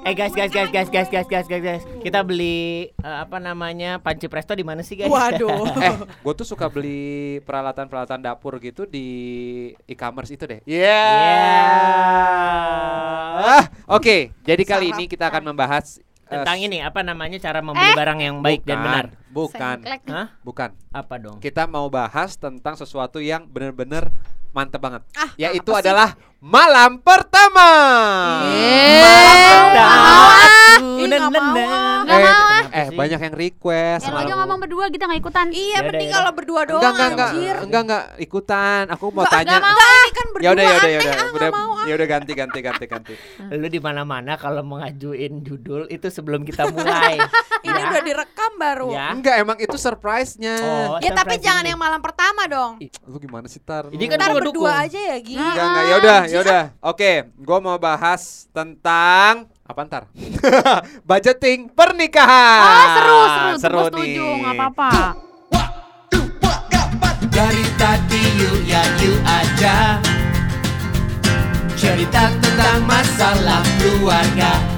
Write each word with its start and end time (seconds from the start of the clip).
Eh 0.00 0.16
guys, 0.16 0.32
guys, 0.32 0.48
guys, 0.48 0.72
guys, 0.72 0.88
guys, 0.88 1.12
guys, 1.12 1.28
guys, 1.28 1.44
guys, 1.44 1.60
guys. 1.60 1.84
Kita 2.00 2.24
beli 2.24 2.88
eh, 2.88 3.18
apa 3.20 3.36
namanya 3.36 4.00
panci 4.00 4.32
presto 4.32 4.56
di 4.56 4.64
mana 4.64 4.80
sih 4.80 4.96
guys? 4.96 5.12
Waduh. 5.12 5.76
eh, 5.84 5.96
gue 6.08 6.34
tuh 6.40 6.48
suka 6.48 6.72
beli 6.72 7.36
peralatan-peralatan 7.44 8.24
dapur 8.24 8.56
gitu 8.64 8.88
di 8.88 9.06
e-commerce 9.84 10.32
itu 10.32 10.48
deh. 10.48 10.64
Iya. 10.64 11.04
Ah, 13.44 13.64
Oke, 13.92 14.32
jadi 14.40 14.62
kali 14.64 14.88
ini 14.88 15.04
kita 15.04 15.28
akan 15.28 15.52
membahas 15.52 16.00
eh, 16.00 16.32
Tentang 16.32 16.56
ini 16.64 16.80
apa 16.80 17.04
namanya 17.04 17.36
cara 17.36 17.60
membeli 17.60 17.92
barang 17.92 18.18
yang 18.24 18.36
baik 18.40 18.64
dan 18.64 18.80
bukan, 18.80 18.88
benar. 18.88 19.06
Bukan. 19.28 19.76
Hah? 20.08 20.28
bukan. 20.40 20.70
Apa 20.96 21.14
dong? 21.20 21.44
Kita 21.44 21.68
mau 21.68 21.92
bahas 21.92 22.40
tentang 22.40 22.72
sesuatu 22.72 23.20
yang 23.20 23.44
benar-benar 23.44 24.08
mantep 24.50 24.80
banget. 24.82 25.02
Ah, 25.14 25.30
Yaitu 25.38 25.70
apa 25.70 25.78
sih? 25.78 25.82
adalah 25.86 26.10
malam 26.40 26.98
pertama. 27.02 27.68
Ih, 31.02 31.08
nggak 31.10 31.32
mau, 31.32 31.56
ah. 31.56 31.98
Nggak 32.00 32.16
eh, 32.16 32.24
mau, 32.24 32.48
eh, 32.70 32.86
banyak 32.90 33.20
yang 33.20 33.34
request. 33.34 34.02
Ya 34.02 34.10
lo 34.10 34.18
aja 34.18 34.34
ngomong 34.36 34.58
berdua 34.58 34.84
kita 34.88 35.04
nggak 35.04 35.20
ikutan. 35.20 35.46
Iya, 35.48 35.60
Yaudah, 35.72 35.88
penting 35.88 36.06
yaudah. 36.06 36.18
kalau 36.18 36.32
berdua 36.32 36.60
doang 36.62 36.80
Enggak, 36.80 36.92
enggak, 36.92 37.10
enggak, 37.10 37.30
anjir. 37.30 37.56
enggak, 37.60 37.82
enggak 37.82 38.04
ikutan. 38.18 38.82
Aku 38.90 39.04
mau 39.08 39.24
tanya. 39.24 39.48
enggak 39.50 39.62
mau, 39.62 39.78
ini 39.80 40.10
kan 40.10 40.26
berdua 40.28 40.42
Ya 40.42 40.50
udah, 40.50 40.62
ya 40.62 40.74
udah, 40.74 40.90
ya 40.90 40.98
aneh, 40.98 41.00
udah. 41.00 41.12
ah, 41.12 41.28
Udah, 41.30 41.30
nggak 41.40 41.52
mau, 41.52 41.70
ah. 41.70 41.84
ya 41.84 41.94
udah 41.94 42.08
ganti, 42.08 42.32
ganti, 42.32 42.58
ganti, 42.60 42.84
ganti. 42.86 43.14
Lu 43.60 43.66
di 43.66 43.80
mana-mana 43.80 44.32
kalau 44.34 44.62
mengajuin 44.62 45.32
judul 45.40 45.82
itu 45.86 46.06
sebelum 46.06 46.42
kita 46.42 46.68
mulai. 46.68 47.16
Ini 47.60 47.76
Ya. 47.76 47.92
udah 47.92 48.02
direkam 48.02 48.52
baru. 48.56 48.88
Ya. 48.90 49.06
Enggak, 49.10 49.34
emang 49.36 49.58
itu 49.58 49.76
surprise-nya. 49.76 50.56
Oh, 50.56 50.96
Ya 50.98 51.12
tapi 51.12 51.36
surprise 51.36 51.44
jangan 51.44 51.60
ini. 51.60 51.70
yang 51.70 51.78
malam 51.78 52.00
pertama 52.00 52.46
dong. 52.46 52.72
Ih, 52.78 52.88
Lu 53.04 53.18
gimana 53.18 53.46
sih 53.46 53.60
Tar? 53.60 53.88
Ini 53.88 54.04
kan 54.06 54.16
Ntar 54.16 54.30
gua 54.30 54.38
berdua 54.38 54.72
aja 54.80 54.96
ya, 54.96 55.16
Gi. 55.18 55.36
Enggak, 55.36 55.60
enggak. 55.60 55.84
Ya 55.84 55.94
udah, 55.98 56.20
ya 56.26 56.38
udah. 56.40 56.62
Oke, 56.82 57.10
gua 57.36 57.58
mau 57.58 57.76
bahas 57.76 58.48
tentang 58.50 59.49
apa 59.70 59.80
ntar? 59.86 60.02
Budgeting 61.08 61.70
pernikahan. 61.70 62.62
Oh 62.66 62.86
seru 62.94 63.20
seru, 63.22 63.50
seru 63.58 63.78
setuju 63.86 64.26
nih. 64.26 64.38
nggak 64.42 64.54
apa-apa. 64.58 64.90
Dari 67.30 67.64
tadi 67.78 68.22
you 68.36 68.52
ya 68.68 68.84
you 69.00 69.16
aja 69.24 69.96
Cerita 71.72 72.28
tentang 72.36 72.84
masalah 72.84 73.64
keluarga 73.80 74.69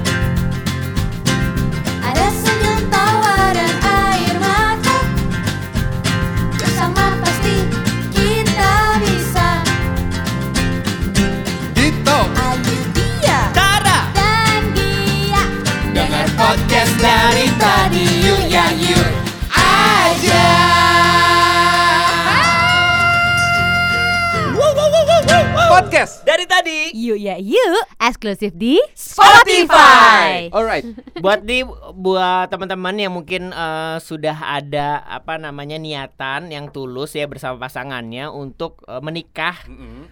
Podcast. 25.73 26.21
Dari 26.21 26.45
tadi 26.45 26.93
Yuk 26.93 27.17
ya 27.17 27.33
yuk, 27.41 27.81
eksklusif 27.97 28.53
di 28.53 28.77
Spotify. 28.93 30.45
Alright. 30.53 30.85
buat 31.25 31.41
di 31.41 31.65
buat 31.97 32.45
teman-teman 32.53 32.93
yang 32.93 33.09
mungkin 33.09 33.49
eh, 33.49 33.97
sudah 33.97 34.37
ada 34.37 35.01
apa 35.01 35.41
namanya 35.41 35.81
niatan 35.81 36.53
yang 36.53 36.69
tulus 36.69 37.17
ya 37.17 37.25
bersama 37.25 37.57
pasangannya 37.57 38.29
untuk 38.29 38.85
eh, 38.85 39.01
menikah. 39.01 39.65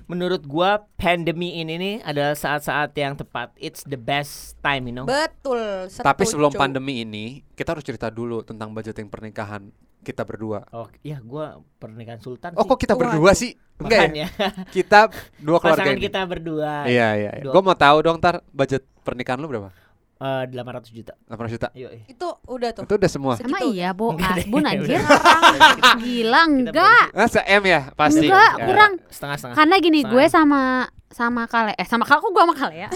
Menurut 0.09 0.49
gua 0.49 0.89
pandemi 0.97 1.61
ini 1.61 1.77
nih 1.77 1.95
adalah 2.09 2.33
saat-saat 2.33 2.97
yang 2.97 3.13
tepat. 3.13 3.53
It's 3.61 3.85
the 3.85 4.01
best 4.01 4.57
time, 4.65 4.89
you 4.89 4.97
know. 4.97 5.05
Betul. 5.05 5.93
Tapi 5.93 6.25
setuju. 6.25 6.41
sebelum 6.41 6.51
pandemi 6.57 7.05
ini, 7.05 7.45
kita 7.53 7.77
harus 7.77 7.85
cerita 7.85 8.09
dulu 8.09 8.41
tentang 8.41 8.73
budgeting 8.73 9.13
pernikahan 9.13 9.69
kita 10.01 10.21
berdua. 10.21 10.65
Oh, 10.69 10.89
ya 10.99 11.17
gua 11.19 11.61
pernikahan 11.75 12.17
sultan 12.17 12.53
Oh, 12.53 12.63
sih. 12.63 12.69
kok 12.69 12.79
kita 12.79 12.93
berdua 12.93 13.31
sih? 13.31 13.53
Enggak 13.77 14.13
ya? 14.13 14.27
Kita 14.75 15.09
dua 15.37 15.57
keluarga 15.57 15.81
Pasangan 15.81 15.97
ini. 15.97 16.05
kita 16.05 16.21
berdua. 16.23 16.85
Iya, 16.85 17.07
iya. 17.15 17.31
iya. 17.33 17.43
Gue 17.43 17.61
mau 17.61 17.73
tahu 17.73 17.97
dong, 17.99 18.17
Tar, 18.17 18.45
budget 18.47 18.85
pernikahan 19.01 19.37
lu 19.37 19.49
berapa? 19.49 19.73
Eh, 20.21 20.43
800 20.53 20.93
juta. 20.93 21.17
800 21.25 21.49
juta. 21.49 21.67
Ayo, 21.73 21.89
eh. 21.89 22.05
Itu 22.05 22.29
udah 22.45 22.69
tuh. 22.71 22.85
Itu 22.85 22.93
udah 22.93 23.09
semua. 23.09 23.33
Sama 23.41 23.57
Segitu. 23.57 23.73
iya, 23.73 23.89
Asbun 23.89 24.61
anjir. 24.69 25.01
udah. 25.01 25.01
Gila 25.97 26.41
enggak. 26.45 27.05
Ah, 27.09 27.25
se-M 27.25 27.63
ya 27.65 27.81
pasti. 27.91 28.29
Enggak, 28.29 28.51
Ya. 28.53 28.65
kurang. 28.69 28.91
Setengah-setengah. 29.09 29.55
Karena 29.57 29.75
gini, 29.77 29.99
Setengah. 29.99 30.13
gue 30.13 30.25
sama 30.29 30.61
sama 31.11 31.43
Kale 31.43 31.73
eh 31.73 31.83
sama 31.83 32.05
Kale 32.05 32.21
kok 32.21 32.31
gue 32.31 32.39
sama 32.39 32.55
Kale 32.55 32.75
ya. 32.77 32.89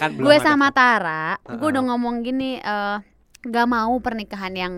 Kan 0.00 0.08
belum 0.10 0.24
gue 0.24 0.36
ada. 0.36 0.42
sama 0.42 0.66
Tara, 0.72 1.24
gue 1.38 1.68
udah 1.68 1.84
ngomong 1.84 2.14
gini 2.20 2.56
eh 2.56 2.96
nggak 3.38 3.66
mau 3.68 3.92
pernikahan 3.98 4.50
yang 4.50 4.74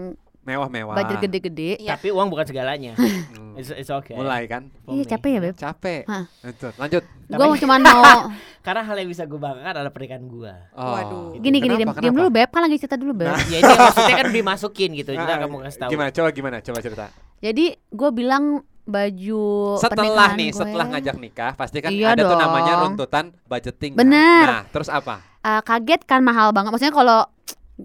mewah-mewah. 0.50 0.94
budget 0.94 1.16
gede-gede. 1.22 1.71
Iya. 1.78 1.94
Tapi 1.94 2.11
uang 2.11 2.27
bukan 2.27 2.44
segalanya. 2.44 2.93
Hmm. 2.94 3.55
It's, 3.55 3.71
it's 3.71 3.88
okay. 3.88 4.15
Mulai 4.15 4.44
kan? 4.44 4.66
Iya 4.84 5.05
capek 5.09 5.31
ya 5.31 5.41
beb. 5.41 5.55
Capek. 5.55 6.03
Hah. 6.05 6.25
Itu. 6.43 6.69
Lanjut. 6.75 7.03
Gue 7.27 7.44
mau 7.44 7.56
cuman 7.56 7.78
mau 7.81 8.03
Karena 8.61 8.83
hal 8.83 8.97
yang 8.97 9.09
bisa 9.09 9.25
gue 9.25 9.37
banggakan 9.37 9.72
adalah 9.72 9.88
pernikahan 9.88 10.25
gue. 10.25 10.53
Oh. 10.72 10.91
Waduh. 10.91 11.25
gini 11.34 11.59
gini 11.59 11.75
Kenapa? 11.75 11.78
diam, 11.78 11.88
diam 11.94 11.97
Kenapa? 12.05 12.19
dulu 12.19 12.28
beb 12.31 12.49
kan 12.49 12.62
lagi 12.62 12.77
cerita 12.77 12.97
dulu 12.97 13.12
beb. 13.15 13.28
Nah. 13.28 13.41
ya 13.47 13.59
ini 13.59 13.75
maksudnya 13.75 14.16
kan 14.16 14.28
dimasukin 14.31 14.91
gitu. 14.94 15.11
Kita 15.12 15.25
Ah, 15.25 15.38
akan 15.38 15.49
mau 15.49 15.61
kasih 15.61 15.78
tahu. 15.78 15.91
Gimana? 15.91 16.09
Coba 16.11 16.28
gimana? 16.31 16.56
Coba 16.61 16.78
cerita. 16.81 17.06
Jadi 17.38 17.65
gue 17.72 18.11
bilang 18.11 18.44
baju 18.82 19.44
setelah 19.78 20.34
nih, 20.34 20.50
gue, 20.50 20.59
setelah 20.59 20.87
ngajak 20.88 21.17
nikah, 21.17 21.53
pasti 21.55 21.78
kan 21.78 21.88
Iya 21.88 22.12
ada 22.12 22.22
tuh 22.22 22.34
namanya 22.34 22.72
dong. 22.75 22.82
runtutan 22.91 23.25
budgeting. 23.44 23.93
kan? 23.93 23.99
Bener. 23.99 24.44
Nah, 24.44 24.62
terus 24.67 24.88
apa? 24.88 25.22
eh, 25.41 25.62
kaget 25.62 26.00
kan 26.05 26.21
mahal 26.21 26.50
banget. 26.50 26.69
Maksudnya 26.71 26.93
kalau 26.93 27.21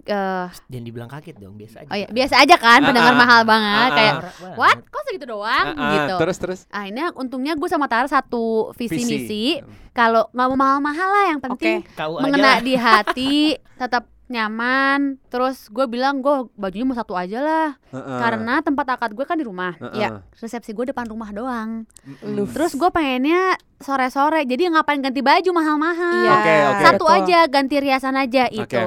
eh 0.02 0.46
Jangan 0.66 0.84
dibilang 0.84 1.06
kaget 1.06 1.36
dong, 1.36 1.54
biasa 1.54 1.76
aja. 1.80 1.88
oh 1.88 1.96
ya 1.96 2.08
biasa 2.08 2.34
aja 2.38 2.56
kan 2.56 2.78
Ah, 2.78 2.86
pendengar 2.86 3.12
ah, 3.12 3.16
mahal 3.16 3.38
ah, 3.38 3.46
banget 3.46 3.72
ah, 3.82 3.94
kayak 3.94 4.14
banget. 4.16 4.56
what 4.56 4.78
kok 4.84 5.02
segitu 5.04 5.26
doang 5.26 5.66
Ah, 5.68 5.78
ah, 5.78 5.92
gitu. 5.94 6.14
Terus 6.18 6.36
terus. 6.36 6.60
Ah 6.68 6.84
ini 6.84 7.00
untungnya 7.14 7.52
gue 7.52 7.66
sama 7.66 7.86
Tara 7.86 8.04
satu 8.06 8.44
visi 8.72 8.96
Visi. 8.96 9.06
misi. 9.08 9.44
Kalau 9.90 10.28
nggak 10.28 10.46
mau 10.46 10.56
mahal-mahal 10.56 11.08
lah 11.08 11.24
yang 11.28 11.40
penting 11.40 11.80
Kau 11.92 12.18
mengena 12.18 12.58
aja. 12.58 12.60
di 12.60 12.74
hati, 12.74 13.36
tetap 13.74 14.04
nyaman. 14.26 15.18
Terus 15.26 15.66
gue 15.66 15.86
bilang 15.86 16.18
gue 16.18 16.50
bajunya 16.54 16.82
mau 16.82 16.94
satu 16.94 17.14
aja 17.14 17.38
lah, 17.38 17.68
Heeh. 17.90 18.18
karena 18.18 18.58
tempat 18.58 18.86
akad 18.88 19.10
gue 19.12 19.22
kan 19.22 19.34
di 19.34 19.42
rumah. 19.42 19.74
Heeh. 19.76 19.96
Ya 19.96 20.08
resepsi 20.34 20.70
gue 20.70 20.86
depan 20.86 21.06
rumah 21.06 21.30
doang. 21.30 21.86
Mm-mm. 22.02 22.46
Terus 22.50 22.74
gue 22.74 22.90
pengennya 22.90 23.54
sore-sore, 23.76 24.42
jadi 24.42 24.68
ngapain 24.68 24.98
ganti 24.98 25.20
baju 25.20 25.50
mahal-mahal. 25.52 26.14
Iya. 26.16 26.32
Oke, 26.32 26.54
oke. 26.66 26.82
Satu 26.82 27.04
Betul. 27.04 27.16
aja 27.22 27.38
ganti 27.46 27.76
riasan 27.76 28.16
aja 28.16 28.44
Oke. 28.48 28.62
itu. 28.64 28.84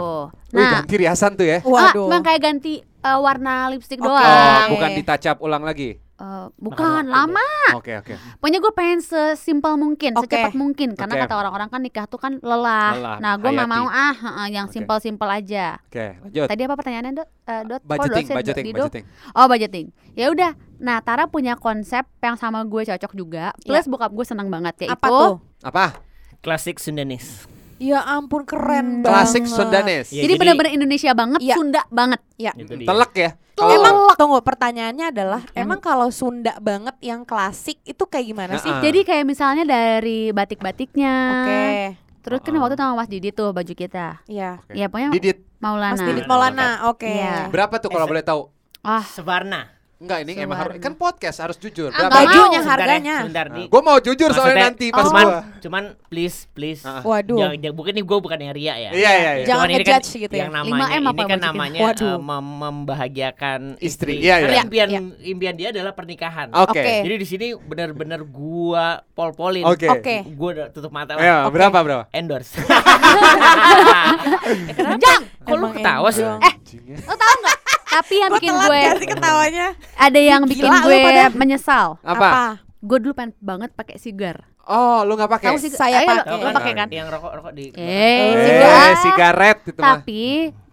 Wih, 0.49 0.57
Nah, 0.57 0.71
ganti 0.81 0.95
riasan 0.97 1.31
tuh 1.37 1.45
ya. 1.45 1.61
ah, 1.61 1.69
Waduh. 1.69 2.09
cuma 2.09 2.19
kayak 2.19 2.41
ganti 2.41 2.73
eh, 2.81 3.19
warna 3.21 3.69
lipstick 3.69 4.01
Oke. 4.01 4.09
doang. 4.09 4.65
Oh, 4.65 4.73
bukan 4.75 4.89
ditacap 4.97 5.35
ulang 5.39 5.61
lagi. 5.61 6.01
Eh, 6.19 6.47
bukan 6.59 7.07
lama. 7.07 7.47
Oke, 7.79 7.95
oke. 7.95 8.19
Pokoknya 8.43 8.59
gue 8.59 8.73
pengen 8.75 8.99
sesimpel 8.99 9.79
mungkin, 9.79 10.11
Oke. 10.19 10.27
secepat 10.27 10.51
mungkin 10.51 10.91
karena 10.99 11.15
Oke. 11.15 11.23
kata 11.23 11.35
orang-orang 11.39 11.71
kan 11.71 11.79
nikah 11.79 12.05
tuh 12.11 12.19
kan 12.19 12.43
lelah. 12.43 12.91
Lelah, 12.91 13.17
Nah, 13.23 13.33
gue 13.39 13.47
nggak 13.47 13.69
mau 13.71 13.87
ah 13.87 14.11
heeh, 14.11 14.47
yang 14.59 14.67
Oke. 14.67 14.75
simpel-simpel 14.75 15.31
aja. 15.31 15.79
Oke, 15.79 16.19
lanjut. 16.19 16.47
Tadi 16.51 16.61
apa 16.67 16.75
pertanyaannya, 16.75 17.13
Dot? 17.15 17.29
Eh, 17.47 17.63
Dot? 17.63 17.81
Budgeting, 17.87 18.25
dosen, 18.27 18.35
budgeting, 18.35 18.65
Dido? 18.67 18.77
budgeting. 18.83 19.05
Oh, 19.31 19.47
budgeting. 19.47 19.85
Ya 20.11 20.27
udah. 20.27 20.51
Nah, 20.83 20.99
Tara 20.99 21.31
punya 21.31 21.55
konsep 21.55 22.03
yang 22.19 22.35
sama 22.35 22.67
gue 22.67 22.83
cocok 22.83 23.11
juga. 23.15 23.55
Plus 23.63 23.87
bokap 23.87 24.11
gue 24.11 24.25
seneng 24.27 24.51
banget 24.51 24.75
yaitu 24.83 24.99
Apa 24.99 25.07
tuh? 25.07 25.33
Apa? 25.63 26.03
Klasik 26.43 26.83
Sundanis. 26.83 27.47
Ya 27.79 28.03
ampun 28.03 28.43
keren 28.43 28.99
banget. 28.99 29.07
Klasik 29.07 29.43
Sundanes. 29.45 30.11
Ya, 30.11 30.21
jadi 30.21 30.27
jadi- 30.27 30.35
bener-bener 30.37 30.71
Indonesia 30.73 31.11
banget, 31.11 31.39
Iya. 31.39 31.55
Sunda 31.55 31.81
banget. 31.87 32.19
Ya. 32.35 32.51
Itu 32.53 32.75
dia. 32.75 32.85
Telek 32.85 33.11
ya. 33.13 33.29
Tuh, 33.55 33.63
Kalau- 33.65 33.75
emang 33.77 33.95
tunggu 34.13 34.39
pertanyaannya 34.39 35.05
adalah 35.09 35.41
Yang- 35.47 35.55
emang 35.57 35.79
kalau 35.79 36.07
Sunda 36.09 36.53
banget 36.59 36.95
yang 36.99 37.23
klasik 37.23 37.79
itu 37.81 38.03
kayak 38.03 38.25
gimana 38.25 38.53
sih? 38.57 38.67
Heeh. 38.67 38.83
Jadi 38.83 38.99
kayak 39.01 39.25
misalnya 39.25 39.63
dari 39.63 40.29
batik-batiknya. 40.29 41.15
Oke. 41.39 41.63
Terus 42.19 42.39
kan 42.39 42.51
Heeh. 42.51 42.59
waktu 42.61 42.75
itu 42.75 42.81
sama 42.81 42.93
Mas 42.95 43.07
Didi 43.07 43.29
tuh 43.31 43.49
baju 43.49 43.73
kita. 43.73 44.19
Iya. 44.25 44.59
Oke. 44.59 44.75
Ya 44.75 44.85
pokoknya 44.85 45.09
Didit 45.09 45.39
Maulana. 45.57 45.91
Mas 45.91 46.03
Didit 46.03 46.25
Maulana. 46.25 46.67
Oke. 46.85 47.07
Iya. 47.09 47.47
berapa 47.47 47.79
tuh 47.79 47.89
kalau 47.89 48.05
Eh, 48.05 48.11
boleh 48.11 48.21
tahu? 48.21 48.41
Ah, 48.79 49.03
Sevarna. 49.05 49.78
Enggak, 49.99 50.23
ini 50.23 50.31
emang 50.39 50.55
harus 50.55 50.79
kan 50.79 50.95
podcast 50.95 51.43
harus 51.43 51.59
jujur. 51.59 51.91
Ah, 51.91 52.07
Bajunya. 52.07 52.63
Sebentar 52.63 52.79
ya, 52.79 52.87
harganya. 52.87 53.15
Sebentar 53.19 53.45
nih. 53.51 53.67
Gue 53.67 53.81
mau 53.83 53.99
jujur 53.99 54.31
soalnya 54.31 54.71
nanti 54.71 54.95
pas 54.95 55.03
cuman, 55.03 55.25
gua. 55.27 55.39
cuman 55.59 55.83
please, 56.07 56.47
please. 56.55 56.87
Ah. 56.87 57.03
Waduh. 57.03 57.35
Jangan, 57.35 57.59
jangan, 57.59 57.75
bukan 57.75 57.91
ini 57.91 58.03
gue 58.07 58.17
bukan 58.23 58.39
yang 58.39 58.53
ria 58.55 58.75
ya. 58.79 58.91
Iya, 58.95 58.95
iya, 58.95 59.11
iya. 59.11 59.31
Jangan 59.43 59.67
Cuman 59.67 59.75
ini 59.75 59.83
ngejudge 59.83 60.11
gitu 60.15 60.31
ya. 60.31 60.39
Yang 60.39 60.51
5M 60.55 60.55
namanya 60.55 60.87
apa 60.87 61.11
ini 61.11 61.27
kan 61.27 61.39
namanya 61.43 61.79
Waduh. 61.83 62.07
eh, 62.07 62.15
mem- 62.15 62.57
membahagiakan 62.63 63.59
Istri. 63.75 63.83
istri. 63.83 64.13
Iya, 64.23 64.35
Karena 64.39 64.55
iya. 64.55 64.63
impian 64.63 64.87
Iya. 64.87 65.01
impian 65.27 65.55
dia 65.59 65.67
adalah 65.75 65.91
pernikahan. 65.91 66.47
Oke. 66.55 66.79
Oke. 66.79 66.95
Jadi 67.03 67.15
di 67.19 67.27
sini 67.27 67.45
benar-benar 67.59 68.23
gua 68.23 69.03
pol-polin. 69.11 69.67
Oke. 69.67 69.91
Oke. 69.91 70.23
Gua 70.31 70.49
udah 70.55 70.67
tutup 70.71 70.95
mata 70.95 71.19
Ayo, 71.19 71.43
lah. 71.43 71.51
berapa 71.51 71.75
berapa? 71.75 72.03
Endorse. 72.15 72.55
Eh, 72.55 72.63
kenapa? 74.71 74.95
Jang, 74.95 75.21
Kok 75.43 75.55
lu 75.59 75.67
ketawa 75.75 76.07
sih? 76.07 76.23
Eh, 76.23 76.53
lo 77.03 77.13
tau 77.13 77.35
nggak? 77.43 77.57
Tapi 77.89 78.13
yang 78.15 78.29
bikin 78.31 78.51
telat 78.51 78.63
gue 78.63 78.79
gak 78.79 78.95
sih 78.95 79.07
ketawanya? 79.07 79.67
ada 79.97 80.19
yang 80.21 80.41
Gila 80.43 80.51
bikin 80.51 80.71
lu 80.71 80.79
gue 80.85 80.97
pada. 81.01 81.23
menyesal. 81.33 81.87
Apa? 81.99 82.61
gue 82.79 82.97
dulu 82.97 83.11
pengen 83.11 83.35
banget 83.39 83.69
pakai 83.73 83.97
sigar. 83.97 84.47
Oh, 84.63 85.01
lu 85.01 85.13
nggak 85.13 85.27
pakai? 85.27 85.57
Saya 85.67 85.99
pakai. 85.99 86.31
lo 86.31 86.53
pakai 86.53 86.73
kan? 86.73 86.87
Yang 86.87 87.07
rokok-rokok 87.11 87.51
di 87.51 87.65
Eh, 87.71 87.81
Eh, 87.81 88.33
sigar. 88.39 88.89
sigaret 88.95 89.57
itu 89.65 89.79
mah. 89.79 89.97
Tapi 89.97 90.23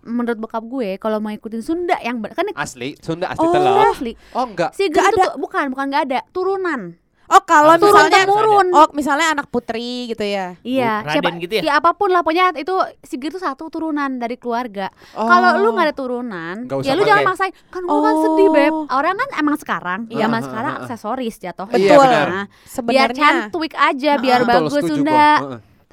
menurut 0.05 0.39
bokap 0.39 0.63
gue 0.63 0.89
kalau 0.97 1.19
mau 1.19 1.33
ikutin 1.33 1.61
Sunda 1.61 1.99
yang 1.99 2.21
ber- 2.21 2.31
kan 2.31 2.47
Asli, 2.55 2.95
Sunda 3.01 3.27
asli 3.27 3.43
Oh. 3.43 3.51
telur. 3.51 3.91
asli. 3.91 4.13
Oh, 4.31 4.47
enggak. 4.47 4.71
Sigar 4.71 5.11
itu 5.11 5.19
tuh 5.19 5.35
bukan 5.37 5.67
bukan 5.69 5.85
nggak 5.89 6.05
ada 6.07 6.21
turunan. 6.31 6.95
Oh 7.27 7.43
kalau 7.43 7.75
Harus 7.75 7.83
Turun 7.83 7.91
misalnya 7.91 8.11
ada. 8.15 8.23
temurun. 8.23 8.67
Oh 8.71 8.89
misalnya 8.95 9.27
anak 9.35 9.47
putri 9.51 10.07
gitu 10.07 10.23
ya. 10.23 10.55
Iya, 10.63 11.03
Raden 11.03 11.11
siapa 11.11 11.31
gitu 11.43 11.53
ya? 11.59 11.63
ya 11.67 11.73
apa 11.83 11.91
pun 11.93 12.15
lah 12.15 12.23
pokoknya 12.23 12.55
itu 12.55 12.75
Sigir 13.03 13.35
itu 13.35 13.43
satu 13.43 13.67
turunan 13.67 14.07
dari 14.17 14.39
keluarga. 14.39 14.95
Oh. 15.13 15.27
Kalau 15.27 15.59
lu 15.59 15.75
nggak 15.75 15.87
ada 15.91 15.95
turunan, 15.95 16.55
usah 16.71 16.87
ya 16.87 16.95
lu 16.95 17.03
pakai. 17.03 17.11
jangan 17.11 17.25
maksain. 17.27 17.53
Kan 17.69 17.83
gua 17.83 17.99
kan 17.99 18.15
Oh. 18.15 18.23
sedih, 18.23 18.49
Beb. 18.55 18.75
Orang 18.89 19.15
kan 19.19 19.29
emang 19.37 19.57
sekarang, 19.59 20.01
Iya. 20.07 20.19
zaman 20.23 20.39
Heeh, 20.39 20.47
sekarang 20.47 20.73
heeh. 20.73 20.83
aksesoris 20.87 21.37
jatuh. 21.43 21.67
Iya, 21.75 21.95
benar. 21.99 22.27
Nah, 22.31 22.45
biar 22.47 23.11
Sebenarnya 23.11 23.19
cantuik 23.51 23.75
aja, 23.75 24.13
biar 24.17 24.41
Betul, 24.43 24.51
bagus 24.55 24.83
Sunda. 24.87 25.27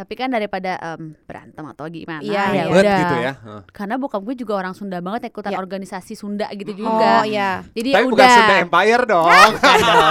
Tapi 0.04 0.14
kan 0.14 0.28
daripada 0.28 0.76
em, 0.76 1.16
berantem 1.24 1.64
atau 1.64 1.88
gimana, 1.88 2.20
Iya, 2.20 2.36
ya 2.36 2.44
iya. 2.52 2.64
Ribet 2.66 2.76
udah. 2.78 3.00
gitu 3.00 3.16
ya. 3.16 3.32
Heeh. 3.40 3.62
Karena 3.72 3.96
bokap 3.96 4.20
gue 4.22 4.36
juga 4.36 4.54
orang 4.58 4.76
Sunda 4.76 5.00
banget 5.00 5.32
ikutan 5.32 5.56
Iya. 5.56 5.60
organisasi 5.60 6.14
Sunda 6.14 6.52
gitu 6.52 6.76
Oh 6.76 6.78
juga. 6.78 7.24
iya. 7.24 7.64
Jadi 7.72 7.90
Tapi 7.90 8.04
udah 8.04 8.12
bukan 8.12 8.28
Sunda 8.30 8.56
Empire 8.60 9.04
dong. 9.06 9.28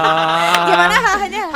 Gimana 0.69 0.97
halnya? 0.97 1.45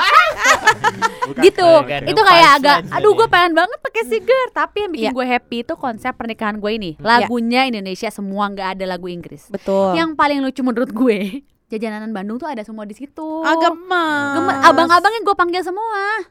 Bukan. 1.26 1.42
gitu 1.42 1.66
Bukan. 1.82 2.02
itu 2.06 2.20
kayak 2.22 2.50
agak 2.54 2.76
aja 2.80 2.94
aduh 2.94 3.12
gue 3.12 3.26
pengen 3.26 3.52
banget 3.52 3.78
pakai 3.82 4.02
sigar 4.06 4.46
tapi 4.54 4.76
yang 4.78 4.92
bikin 4.94 5.04
Iya. 5.04 5.12
gue 5.12 5.26
happy 5.26 5.56
itu 5.60 5.74
konsep 5.74 6.14
pernikahan 6.14 6.56
gue 6.56 6.70
ini 6.70 6.90
lagunya 6.96 7.66
Indonesia 7.66 8.06
semua 8.08 8.46
nggak 8.46 8.78
ada 8.78 8.84
lagu 8.86 9.10
Inggris 9.10 9.50
Betul. 9.50 9.98
yang 9.98 10.14
paling 10.14 10.38
lucu 10.38 10.62
menurut 10.62 10.86
gue 10.88 11.42
jajanan 11.66 12.14
Bandung 12.14 12.38
tuh 12.38 12.46
ada 12.46 12.62
semua 12.62 12.86
di 12.86 12.94
situ 12.94 13.42
ah, 13.42 13.58
gemes. 13.58 14.32
Gemes. 14.38 14.56
abang-abangnya 14.62 15.20
gue 15.22 15.34
panggil 15.34 15.62
semua 15.62 16.22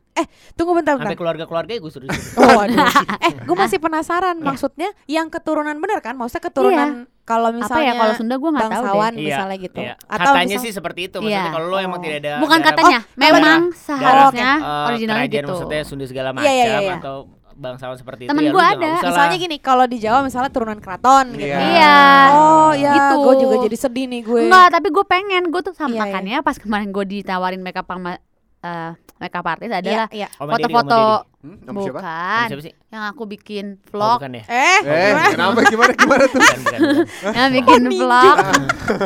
Tunggu 0.55 0.79
bentar 0.79 0.95
bentar. 0.95 1.11
Sampai 1.11 1.19
keluarga-keluarga 1.19 1.75
gue 1.75 1.91
suruh 1.91 2.07
Oh, 2.39 2.63
aduh. 2.63 2.79
eh, 3.27 3.35
gue 3.35 3.51
masih 3.51 3.83
penasaran. 3.83 4.39
Maksudnya 4.39 4.95
yang 5.11 5.27
keturunan 5.27 5.75
bener 5.75 5.99
kan? 5.99 6.15
Maksudnya 6.15 6.47
keturunan 6.47 6.89
kalau 7.27 7.51
apa 7.51 7.57
misalnya 7.59 7.83
ya 7.83 7.93
kalau 7.99 8.13
Sunda 8.15 8.35
gue 8.39 8.47
nggak 8.47 8.63
tahu 8.63 8.79
bangsawan 8.85 9.11
deh 9.11 9.19
Iya, 9.19 9.27
misalnya 9.27 9.57
gitu. 9.59 9.79
iya. 9.83 9.93
Atau 10.07 10.31
Katanya 10.31 10.55
misal- 10.55 10.63
sih 10.63 10.71
seperti 10.71 11.01
itu 11.11 11.17
maksudnya 11.19 11.43
Iya. 11.43 11.51
kalau 11.51 11.67
lo 11.67 11.77
emang 11.81 11.99
Oh. 11.99 12.03
tidak 12.05 12.17
ada 12.21 12.33
bukan 12.39 12.55
darah- 12.55 12.67
katanya 12.71 12.99
memang 13.17 13.59
seharusnya 13.75 14.51
eh, 14.55 14.87
originalnya 14.87 15.19
kerajaan 15.19 15.41
gitu 15.43 15.51
maksudnya 15.51 15.81
Sunda 15.83 16.05
segala 16.07 16.29
macam 16.31 16.45
Iya, 16.47 16.53
iya, 16.63 16.77
iya. 16.79 16.95
atau 16.95 17.17
bangsawan 17.55 17.95
seperti 17.95 18.27
Temen 18.27 18.41
itu 18.41 18.47
ya 18.47 18.53
gua 18.53 18.67
lu 18.67 18.71
ada. 18.77 18.91
Misalnya 19.01 19.31
lah. 19.31 19.39
gini, 19.39 19.55
kalau 19.57 19.85
di 19.85 19.97
Jawa 19.97 20.19
misalnya 20.21 20.49
turunan 20.49 20.77
keraton 20.77 21.25
gitu. 21.33 21.47
Iya. 21.47 21.59
iya 21.71 21.97
Oh 22.29 22.71
ya, 22.71 22.91
Gitu. 22.93 23.15
gue 23.17 23.33
juga 23.39 23.55
jadi 23.63 23.77
sedih 23.79 24.05
nih 24.07 24.21
gue. 24.21 24.41
Enggak, 24.43 24.67
tapi 24.71 24.87
gue 24.89 25.05
pengen 25.05 25.43
gue 25.47 25.61
tuh 25.61 25.71
sama 25.71 25.89
Iya, 25.89 25.95
iya. 25.95 26.03
makanya 26.05 26.37
pas 26.41 26.55
kemarin 26.55 26.89
gue 26.89 27.05
ditawarin 27.05 27.59
makeup 27.59 27.85
sama 27.85 28.19
eh, 28.61 28.91
makeup 29.15 29.45
artist 29.45 29.69
Iya, 29.69 29.79
adalah 29.79 30.07
iya. 30.09 30.27
Deddy, 30.27 30.41
Oma 30.41 30.51
foto-foto 30.51 31.01
Hmm, 31.37 31.61
sama 31.61 31.77
siapa? 31.79 31.99
Bukan 32.01 32.47
Siapa 32.49 32.63
sih? 32.63 32.73
yang 32.89 33.03
aku 33.05 33.23
bikin 33.23 33.65
Oh, 33.77 33.87
vlog 33.87 34.17
bukan 34.17 34.31
ya? 34.33 34.43
Eh, 34.43 34.79
Eh, 34.81 34.81
gimana? 34.81 35.29
kenapa 35.29 35.59
gimana 35.63 35.91
gimana 35.93 36.23
tuh? 36.25 36.39
Bukan, 36.41 36.57
bukan, 36.59 36.79
bukan. 36.81 37.31
yang 37.31 37.49
bikin 37.53 37.81
ninja. 37.85 38.01
vlog 38.01 38.37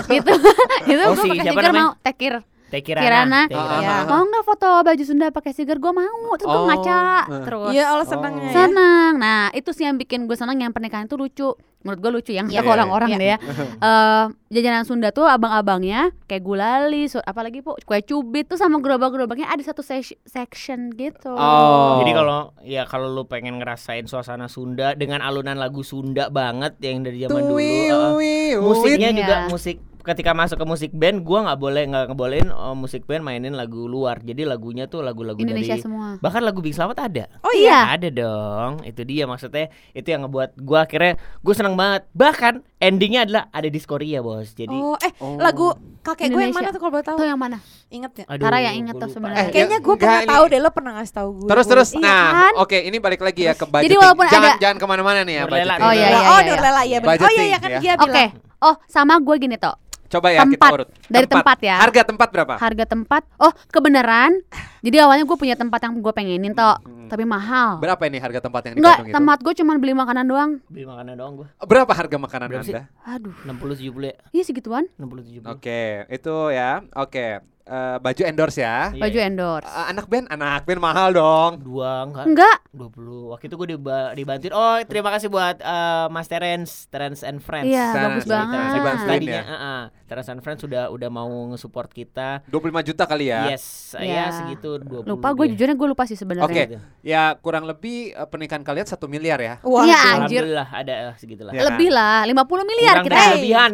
gitu 0.07 0.33
itu 0.89 1.01
Oh, 1.01 1.11
gue 1.11 1.19
si 1.19 1.29
pakai 1.29 1.43
stiker 1.45 1.71
mau 1.75 1.89
tekir 1.99 2.33
Teh 2.69 2.79
Kirana. 2.79 3.03
Kirana. 3.03 3.41
Ah, 3.41 3.47
Kirana. 3.47 3.77
Iya. 3.79 3.95
mau 4.07 4.23
nggak 4.23 4.45
foto 4.45 4.69
baju 4.79 5.03
Sunda 5.03 5.27
pakai 5.29 5.51
stiker 5.51 5.75
gue 5.75 5.91
mau 5.91 6.05
terus 6.33 6.45
gue 6.45 6.55
Oh, 6.55 6.65
ngaca 6.65 7.01
eh. 7.27 7.43
terus 7.43 7.71
Iya, 7.71 7.85
Allah 7.89 8.05
senangnya. 8.05 8.43
ya. 8.43 8.53
seneng 8.55 9.11
nah 9.17 9.43
itu 9.51 9.69
sih 9.69 9.83
yang 9.83 9.95
bikin 9.95 10.23
gue 10.23 10.33
seneng 10.33 10.57
yang 10.57 10.69
pernikahan 10.69 11.03
itu 11.03 11.15
lucu 11.15 11.49
menurut 11.79 11.97
gue 11.97 12.11
lucu 12.13 12.31
yang 12.31 12.45
Iya, 12.45 12.59
ke 12.59 12.69
orang-orang 12.69 13.09
iya. 13.09 13.17
deh 13.17 13.29
ya 13.29 13.37
Eh, 13.81 14.25
jajanan 14.51 14.83
Sunda 14.83 15.09
tuh 15.09 15.25
abang-abangnya 15.25 16.11
kayak 16.23 16.41
gulali 16.41 17.05
su- 17.05 17.21
apalagi 17.21 17.59
po 17.59 17.79
kue 17.79 17.99
cubit 18.01 18.45
tuh 18.45 18.55
sama 18.55 18.77
gerobak-gerobaknya 18.77 19.47
ada 19.47 19.61
satu 19.61 19.81
sec- 19.81 20.19
section 20.23 20.91
gitu 20.91 21.31
Oh. 21.31 21.97
Jadi 21.99 22.11
kalau 22.13 22.39
ya 22.61 22.83
kalau 22.83 23.09
lu 23.09 23.23
pengen 23.23 23.57
ngerasain 23.57 24.05
suasana 24.05 24.45
Sunda 24.45 24.93
dengan 24.93 25.19
alunan 25.19 25.55
lagu 25.55 25.81
Sunda 25.81 26.27
banget 26.27 26.75
yang 26.79 27.01
dari 27.01 27.23
zaman 27.23 27.41
dulu, 27.41 27.57
uh, 27.57 28.13
musiknya 28.61 29.09
Iya. 29.09 29.17
juga 29.17 29.35
musik 29.47 29.77
ketika 29.99 30.31
masuk 30.31 30.55
ke 30.55 30.65
musik 30.65 30.91
band 30.91 31.21
gua 31.21 31.45
nggak 31.45 31.59
boleh 31.59 31.83
nggak 31.85 32.05
ngebolehin 32.07 32.49
uh, 32.49 32.71
musik 32.71 33.03
band 33.03 33.21
mainin 33.21 33.51
lagu 33.51 33.85
luar. 33.85 34.19
Jadi 34.19 34.43
lagunya 34.43 34.85
tuh 34.85 34.99
lagu-lagu 34.99 35.37
Indonesia 35.37 35.73
dari 35.73 35.81
semua 35.81 36.15
bahkan 36.17 36.39
lagu 36.39 36.59
Big 36.59 36.71
Selamat 36.71 37.03
ada. 37.03 37.23
Oh 37.41 37.51
iya 37.51 37.91
Ada 37.91 38.09
dong. 38.09 38.81
Itu 38.81 39.03
dia 39.03 39.23
maksudnya 39.23 39.67
itu 39.91 40.05
yang 40.05 40.23
ngebuat 40.23 40.57
gua 40.57 40.83
akhirnya 40.83 41.15
gue 41.39 41.53
seneng 41.53 41.73
banget. 41.73 42.07
Bahkan 42.11 42.53
endingnya 42.77 43.23
adalah 43.23 43.43
ada 43.49 43.67
di 43.67 43.79
Korea, 43.79 44.19
Bos. 44.19 44.51
Jadi 44.51 44.71
Oh, 44.71 44.95
eh 44.95 45.11
Oh. 45.17 45.35
lagu 45.35 45.75
kakek 45.99 46.29
gue 46.29 46.41
yang 46.41 46.53
mana 46.53 46.69
tuh 46.69 46.79
kalau 46.79 46.91
boleh 46.91 47.03
tahu? 47.03 47.17
tuh 47.17 47.27
yang 47.27 47.35
mana 47.35 47.59
Ingat 47.89 48.11
ya? 48.13 48.25
aduh, 48.25 48.43
Tara 48.45 48.57
yang 48.61 48.75
inget 48.77 48.95
tuh 48.95 49.09
sebenarnya. 49.09 49.41
Eh, 49.41 49.51
Kayaknya 49.51 49.77
ya, 49.77 49.81
gue 49.81 49.91
enggak, 49.91 49.99
pernah 50.07 50.21
ini- 50.21 50.31
tahu 50.31 50.43
deh 50.45 50.59
lo 50.59 50.69
pernah 50.69 50.91
ngasih 50.95 51.13
tahu 51.13 51.29
gue. 51.35 51.49
Terus 51.49 51.65
Gue 51.65 51.71
terus, 51.73 51.89
Iya 51.91 52.01
nah, 52.01 52.25
kan? 52.31 52.53
oke 52.57 52.77
ini 52.79 52.97
balik 52.97 53.19
lagi 53.19 53.41
ya 53.43 53.53
ke 53.53 53.65
budgeting. 53.65 53.83
Jadi 53.83 53.95
walaupun 53.97 54.25
jangan, 54.25 54.47
ada- 54.47 54.59
jangan 54.59 54.77
ke 54.77 54.85
mana-mana 54.87 55.19
nih 55.21 55.35
ya 55.35 55.43
Nurlela, 55.43 55.59
budgeting. 55.75 55.83
Oh, 55.83 55.91
iya, 55.91 55.99
iya, 55.99 56.07
Oh, 56.07 56.39
iya. 56.39 56.39
Iya 56.39 56.47
benar. 56.55 56.71
Oh 56.71 56.85
iya 56.85 56.97
Budgeting, 57.01 57.45
iya 57.45 57.57
kan 57.57 57.69
ya. 57.69 57.79
dia 57.79 57.93
oke 57.95 58.07
bilang. 58.07 58.31
oh 58.61 58.75
sama 58.85 59.13
gue 59.17 59.35
gini 59.37 59.55
toh 59.55 59.75
Coba 60.09 60.27
ya 60.29 60.41
kita 60.41 60.57
Tempat. 60.57 60.71
urut. 60.73 60.89
Dari 61.05 61.27
tempat 61.29 61.57
ya. 61.61 61.77
Harga 61.77 62.01
tempat 62.03 62.27
berapa? 62.29 62.53
harga 62.57 62.85
tempat 62.85 63.23
oh 63.37 63.53
kebenaran 63.69 64.41
jadi 64.79 65.05
awalnya 65.05 65.23
gue 65.23 65.37
punya 65.37 65.53
tempat 65.53 65.79
yang 65.79 65.95
gue 65.95 66.09
pengenin 66.09 66.51
toh 66.51 66.75
tapi 67.05 67.23
mahal 67.23 67.77
Berapa 67.77 68.05
ini 68.05 68.17
harga 68.17 68.37
tempat 68.39 68.61
yang 68.63 68.73
di 68.73 68.79
Enggak, 68.79 68.97
Bandung 68.97 69.09
itu? 69.09 69.17
tempat 69.17 69.37
gue 69.39 69.53
cuma 69.55 69.73
beli 69.77 69.93
makanan 69.93 70.25
doang. 70.25 70.51
Beli 70.65 70.85
makanan 70.85 71.13
doang 71.15 71.33
gua. 71.35 71.47
Berapa 71.59 71.89
harga 71.91 72.17
makanan 72.17 72.47
Berapa 72.47 72.63
sih? 72.63 72.73
Anda? 72.73 72.85
Aduh, 73.07 73.33
60 73.45 73.89
70 73.89 74.01
ya. 74.03 74.15
iya 74.29 74.43
segituan. 74.43 74.85
60 74.95 75.41
70. 75.41 75.49
Oke, 75.49 75.81
itu 76.07 76.35
ya. 76.51 76.85
Oke. 76.95 77.41
Eh, 77.69 77.97
baju 77.99 78.21
endorse 78.23 78.59
ya. 78.59 78.89
Iya, 78.89 78.97
Baju 78.99 79.13
iya. 79.15 79.25
endorse. 79.25 79.69
Eh, 79.69 79.85
anak 79.87 80.05
band, 80.05 80.25
anak 80.27 80.65
band 80.65 80.81
mahal 80.81 81.09
dong. 81.11 81.51
Dua 81.61 82.01
enggak 82.03 82.25
Enggak, 82.25 82.57
20 82.71 83.29
waktu 83.29 83.45
itu 83.45 83.55
gue 83.55 83.67
diba 83.71 83.99
dibantuin 84.11 84.49
oh 84.51 84.81
terima 84.83 85.09
kasih 85.09 85.27
buat 85.27 85.57
eh, 85.57 86.05
Mas 86.07 86.25
Terence 86.25 86.71
Terence 86.87 87.21
and 87.21 87.37
Friends 87.37 87.69
Iya, 87.69 87.85
Sana, 87.87 88.05
bagus 88.09 88.25
banget. 88.25 88.57
sana, 88.57 88.73
dibantuin 88.73 89.09
tadinya 89.11 89.33
ya. 89.35 89.43
heeh, 89.45 89.81
Terence 90.03 90.29
and 90.29 90.41
Friends 90.41 90.61
sudah 90.61 90.83
udah 90.87 91.09
mau 91.09 91.29
nge-support 91.47 91.89
kita 91.89 92.41
25 92.45 92.89
juta 92.89 93.03
kali 93.05 93.25
ya. 93.27 93.41
yes 93.47 93.93
Iya. 93.93 94.17
ya 94.19 94.25
segitu 94.33 94.69
20 94.79 95.05
lupa 95.07 95.29
gue 95.31 95.45
jujurnya 95.49 95.75
gue 95.75 95.87
lupa 95.87 96.03
sih 96.03 96.15
sebenarnya. 96.15 96.49
Oke. 96.49 96.63
Ya 97.01 97.37
kurang 97.37 97.63
lebih 97.63 98.11
eh, 98.11 98.25
pernikahan 98.25 98.61
kalian 98.61 98.85
satu 98.85 99.05
miliar 99.05 99.37
ya. 99.37 99.61
Wah, 99.61 99.85
Iya, 99.85 99.93
tuh. 99.93 100.09
anjir. 100.17 100.41
alhamdulillah 100.41 100.67
ada 100.71 100.93
segitulah 101.15 101.51
Ya. 101.51 101.61
Lebih 101.67 101.89
lah, 101.91 102.25
50 102.25 102.33
miliar 102.65 102.93
Kurang 102.95 103.05
kita. 103.05 103.13
dari 103.13 103.21
Hey. 103.21 103.29
kelebihan 103.29 103.71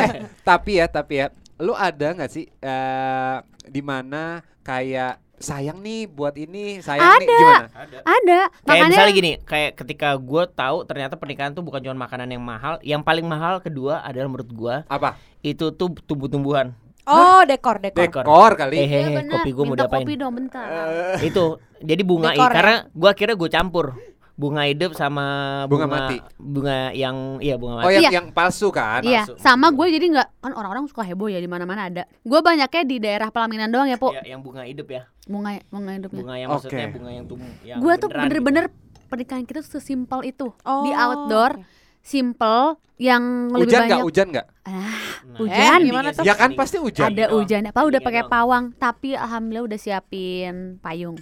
Tapi 0.48 0.72
ya, 0.74 0.86
tapi 0.86 1.14
ya, 1.16 1.26
lu 1.58 1.72
ada 1.72 2.08
nggak 2.12 2.28
sih 2.28 2.46
eh 2.58 3.36
di 3.64 3.80
mana 3.80 4.22
kayak 4.60 5.18
sayang 5.36 5.78
nih 5.78 6.06
buat 6.08 6.34
ini, 6.34 6.78
sayang 6.80 7.14
nih 7.16 7.26
Ada. 7.26 7.36
gimana? 7.36 7.66
ada 7.70 7.98
Ada, 8.00 8.38
Kayak 8.42 8.64
makanya 8.64 8.88
misalnya 8.88 9.14
gini, 9.14 9.32
kayak 9.40 9.70
ketika 9.76 10.08
gue 10.16 10.42
tahu 10.48 10.76
ternyata 10.82 11.14
pernikahan 11.14 11.52
tuh 11.52 11.62
bukan 11.62 11.78
cuma 11.80 11.94
makanan 12.00 12.26
yang 12.28 12.42
mahal, 12.42 12.74
yang 12.82 13.02
paling 13.02 13.22
mahal 13.22 13.58
kedua 13.58 14.02
adalah 14.02 14.26
menurut 14.26 14.50
gue 14.50 14.76
Apa? 14.84 15.14
itu 15.40 15.70
tuh 15.70 15.94
tumbuh-tumbuhan. 16.02 16.74
Oh, 17.04 17.40
dekor, 17.42 17.78
dekor. 17.78 18.02
Dekor. 18.04 18.20
Dekor 18.20 18.52
kali. 18.58 18.76
Eh, 18.76 18.84
Iya 18.84 19.08
benar. 19.16 19.32
kopi 19.32 19.50
gue 19.50 19.62
mau 19.62 19.72
Minta 19.72 19.86
diapain? 19.86 20.04
kopi 20.04 20.14
dong 20.14 20.32
bentar. 20.34 20.66
itu 21.22 21.44
jadi 21.80 22.02
bunga 22.02 22.28
Dekor 22.28 22.42
ya? 22.44 22.54
karena 22.54 22.74
gua 22.92 23.10
kira 23.14 23.32
gue 23.32 23.48
campur 23.48 23.86
bunga 24.38 24.62
hidup 24.64 24.94
sama 24.94 25.26
Bunga 25.66 25.84
bunga, 25.84 25.98
mati. 26.06 26.16
bunga 26.32 26.76
yang 26.92 27.16
iya 27.38 27.58
bunga 27.58 27.74
Oh 27.76 27.80
mati. 27.84 27.98
yang 27.98 28.02
Iya. 28.04 28.10
yang 28.14 28.26
palsu 28.30 28.70
kan? 28.70 29.02
Iya, 29.02 29.26
masuk. 29.26 29.36
sama 29.36 29.66
gue 29.68 29.86
jadi 29.90 30.06
nggak 30.08 30.28
kan 30.38 30.52
orang-orang 30.54 30.86
suka 30.86 31.02
heboh 31.02 31.26
ya 31.26 31.36
di 31.36 31.46
mana-mana 31.46 31.82
ada. 31.84 32.06
Gue 32.22 32.38
banyaknya 32.38 32.82
di 32.84 32.96
daerah 32.96 33.28
pelaminan 33.28 33.66
doang 33.66 33.84
ya, 33.84 33.98
Po. 33.98 34.14
Ya, 34.14 34.22
yang 34.24 34.40
bunga 34.40 34.62
hidup 34.62 34.86
ya 34.86 35.10
Bunga 35.24 35.58
bunga 35.66 35.90
hidupnya. 35.92 36.22
bunga 36.22 36.34
yang 36.36 36.48
Oke. 36.48 36.56
maksudnya 36.64 36.86
bunga 36.88 37.10
yang 37.12 37.26
tumbuh 37.26 37.52
yang 37.60 37.78
Gue 37.78 37.92
tuh 37.96 38.08
bener-bener 38.08 38.64
pernikahan 39.04 39.42
kita 39.42 39.60
sesimpel 39.60 40.22
itu. 40.24 40.54
Oh, 40.62 40.82
Di 40.82 40.92
outdoor, 40.92 41.58
simple, 41.98 42.78
yang 42.96 43.22
lebih 43.50 43.68
Hujan 43.68 43.80
banyak. 43.80 43.90
nggak? 43.90 44.04
Hujan 44.04 44.26
nggak? 44.30 44.46
Ah, 44.64 45.00
gitu. 45.18 45.36
hujan. 45.40 45.58
Eh, 45.74 45.84
gimana 45.84 46.08
tuh? 46.10 46.22
Ya 46.22 46.34
kan 46.34 46.50
pasti 46.52 46.76
hujan. 46.76 47.08
ada 47.08 47.24
hujan 47.30 47.62
apa 47.64 47.80
udah 47.80 47.90
Dingin 47.94 48.06
pakai 48.06 48.22
pawang 48.24 48.64
tapi 48.72 49.12
alhamdulillah 49.12 49.66
udah 49.66 49.78
siapin 49.78 50.54
payung 50.78 51.16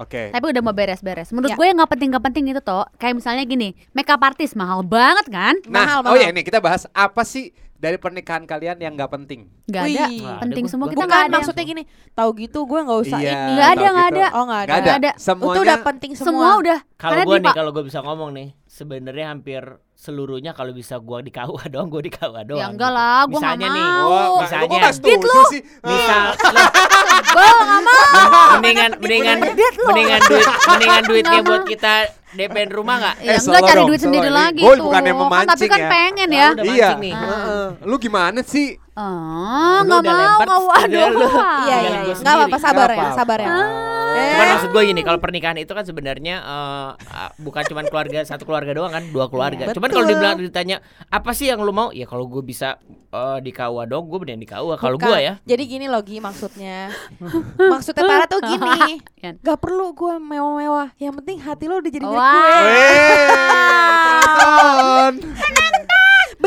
Oke. 0.00 0.30
tapi 0.30 0.44
udah 0.46 0.62
mau 0.62 0.72
beres-beres 0.72 1.28
menurut 1.28 1.50
Ya. 1.50 1.56
gue 1.56 1.66
yang 1.66 1.76
nggak 1.76 1.92
penting 1.92 2.08
nggak 2.08 2.24
penting 2.24 2.44
itu 2.48 2.60
toh 2.60 2.88
kayak 2.96 3.14
misalnya 3.14 3.44
gini 3.44 3.76
makeup 3.92 4.18
artist 4.18 4.54
mahal 4.54 4.80
banget 4.82 5.28
kan 5.28 5.54
Nah, 5.64 5.84
Mahal, 5.84 5.98
oh 6.00 6.04
mahal. 6.08 6.16
ya 6.18 6.28
ini 6.28 6.40
kita 6.40 6.58
bahas 6.58 6.88
apa 6.90 7.20
sih 7.22 7.50
dari 7.76 7.96
pernikahan 7.96 8.44
kalian 8.44 8.76
yang 8.76 8.92
nggak 8.92 9.08
penting? 9.10 9.48
Wih. 9.66 9.72
ada 9.72 10.04
ada 10.04 10.40
penting 10.42 10.64
gua- 10.64 10.68
semua 10.70 10.84
gua- 10.84 10.92
kita 10.92 11.04
nggak 11.06 11.22
ada 11.22 11.32
maksudnya 11.34 11.64
gini, 11.64 11.82
tahu 12.10 12.30
gitu 12.38 12.58
gue 12.62 12.76
nggak 12.78 13.00
usah 13.02 13.18
Iya, 13.18 13.30
ini. 13.30 13.50
Nggak 13.50 13.68
ada, 13.70 13.86
nggak 13.86 13.96
gitu. 14.06 14.18
ada. 14.18 14.26
Oh, 14.30 14.44
nggak 14.44 14.60
ada. 14.60 14.72
Nggak 14.74 14.96
ada. 14.98 15.10
Semuanya 15.16 15.48
Itu 15.50 15.60
udah 15.62 15.78
penting 15.82 16.12
semua. 16.12 16.26
semua 16.28 16.48
udah 16.58 16.78
kalau 16.94 17.10
Karena 17.10 17.24
gue 17.24 17.38
nih 17.40 17.52
kalau 17.54 17.70
gue 17.70 17.84
bisa 17.86 17.98
ngomong 18.00 18.30
nih 18.30 18.48
sebenarnya 18.66 19.26
hampir 19.30 19.62
seluruhnya 19.94 20.52
kalau 20.52 20.72
bisa 20.72 20.96
gua 20.98 21.20
di 21.20 21.28
KUA 21.30 21.44
doang 21.72 21.88
gue 21.88 22.02
di 22.02 22.10
KUA 22.10 22.42
doang 22.46 22.56
ya 22.58 22.68
enggak 22.68 22.84
gitu. 22.86 22.98
lah 22.98 23.20
gue 23.22 23.32
nggak 23.32 23.40
misalnya 23.56 23.68
nih 23.70 23.84
mau 23.86 24.08
Wah, 24.10 24.28
misalnya. 24.38 24.68
gua 24.70 24.90
setuju 24.90 25.30
sih. 25.48 25.60
misal 25.82 26.24
Gue 27.22 27.46
nggak 27.46 27.82
mau. 27.82 28.48
mendingan 28.52 28.90
mendingan 28.96 29.36
mendingan 29.82 30.20
duit 30.22 30.46
mendingan 30.66 31.02
duitnya 31.04 31.40
buat 31.40 31.62
kita 31.64 31.94
DP 32.30 32.54
rumah 32.70 32.96
nggak? 32.96 33.16
Ya 33.20 33.32
Eh, 33.32 33.38
enggak 33.40 33.62
cari 33.64 33.82
duit 33.84 34.00
sendiri 34.00 34.30
lagi 34.30 34.62
tuh. 34.62 34.76
bukannya 34.80 35.12
Kan 35.12 35.18
tapi 35.18 35.26
memancing 35.26 35.66
kan 35.68 35.80
ya. 35.80 35.88
pengen 35.88 36.28
Nah, 36.28 36.38
ya. 36.38 36.48
Iya. 36.62 36.88
nih. 36.96 37.14
Heeh. 37.14 37.66
Lu 37.82 37.96
gimana 37.96 38.40
sih? 38.40 38.68
Oh, 38.94 39.78
nggak 39.82 40.00
mau, 40.00 40.38
nggak 40.46 40.60
waduh. 40.62 41.08
lu. 41.10 41.26
Iya 41.26 41.76
iya 41.76 41.76
iya. 41.80 41.98
Enggak 42.12 42.14
sendiri. 42.14 42.36
apa-apa 42.38 42.58
sabar 42.58 42.88
Nggak 42.88 43.02
ya, 43.02 43.16
sabar 43.16 43.38
ya. 43.38 43.48
Eh, 44.10 44.30
Cuman 44.34 44.46
maksud 44.56 44.70
gue 44.70 44.82
gini, 44.86 45.00
kalau 45.02 45.18
pernikahan 45.18 45.58
itu 45.58 45.70
kan 45.70 45.84
sebenarnya 45.84 46.40
ah, 46.40 46.90
bukan 47.36 47.62
cuman 47.66 47.84
keluarga 47.86 48.24
satu 48.24 48.44
keluarga 48.44 48.72
doang 48.74 48.90
kan, 48.90 49.04
dua 49.10 49.30
keluarga. 49.30 49.70
Iya, 49.70 49.74
Cuman 49.76 49.88
kalau 49.90 50.06
dibilang 50.06 50.38
ditanya 50.38 50.82
apa 51.08 51.30
sih 51.30 51.46
yang 51.48 51.60
lu 51.62 51.70
mau? 51.70 51.90
Ya 51.90 52.06
kalau 52.06 52.26
gue 52.26 52.42
bisa 52.42 52.78
eh, 53.10 53.38
di 53.40 53.50
KUA 53.50 53.84
dong, 53.86 54.08
gue 54.08 54.18
mending 54.18 54.40
di 54.42 54.48
KUA. 54.48 54.74
Kalau 54.78 54.96
gue 54.98 55.18
ya, 55.18 55.38
Jadi 55.44 55.62
gini 55.66 55.86
loh 55.86 56.02
Gi 56.02 56.18
maksudnya. 56.18 56.90
maksudnya 57.72 58.02
Tara 58.02 58.24
tuh 58.26 58.40
gini. 58.42 59.02
Yan. 59.22 59.34
Gak 59.46 59.58
perlu 59.60 59.92
gue 59.92 60.14
mewah-mewah. 60.18 60.96
Yang 60.96 61.14
penting 61.22 61.38
hati 61.44 61.64
lo 61.68 61.78
udah 61.78 61.92
jadi 61.92 62.04
milik 62.06 62.20
gue. 62.20 62.48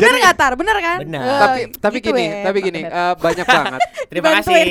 Bener 0.04 0.12
Jadi- 0.14 0.22
gak 0.22 0.36
Tar? 0.36 0.52
Bener 0.54 0.76
kan? 0.78 0.98
Bener. 1.00 1.20
Eh, 1.20 1.38
tapi 1.38 1.60
tapi 1.74 1.96
gitu 1.98 2.08
gini, 2.10 2.24
ya, 2.24 2.44
tapi 2.44 2.58
gini, 2.60 2.80
eh, 2.82 3.12
banyak 3.16 3.46
banget. 3.46 3.80
terima 4.12 4.28
kasih. 4.36 4.64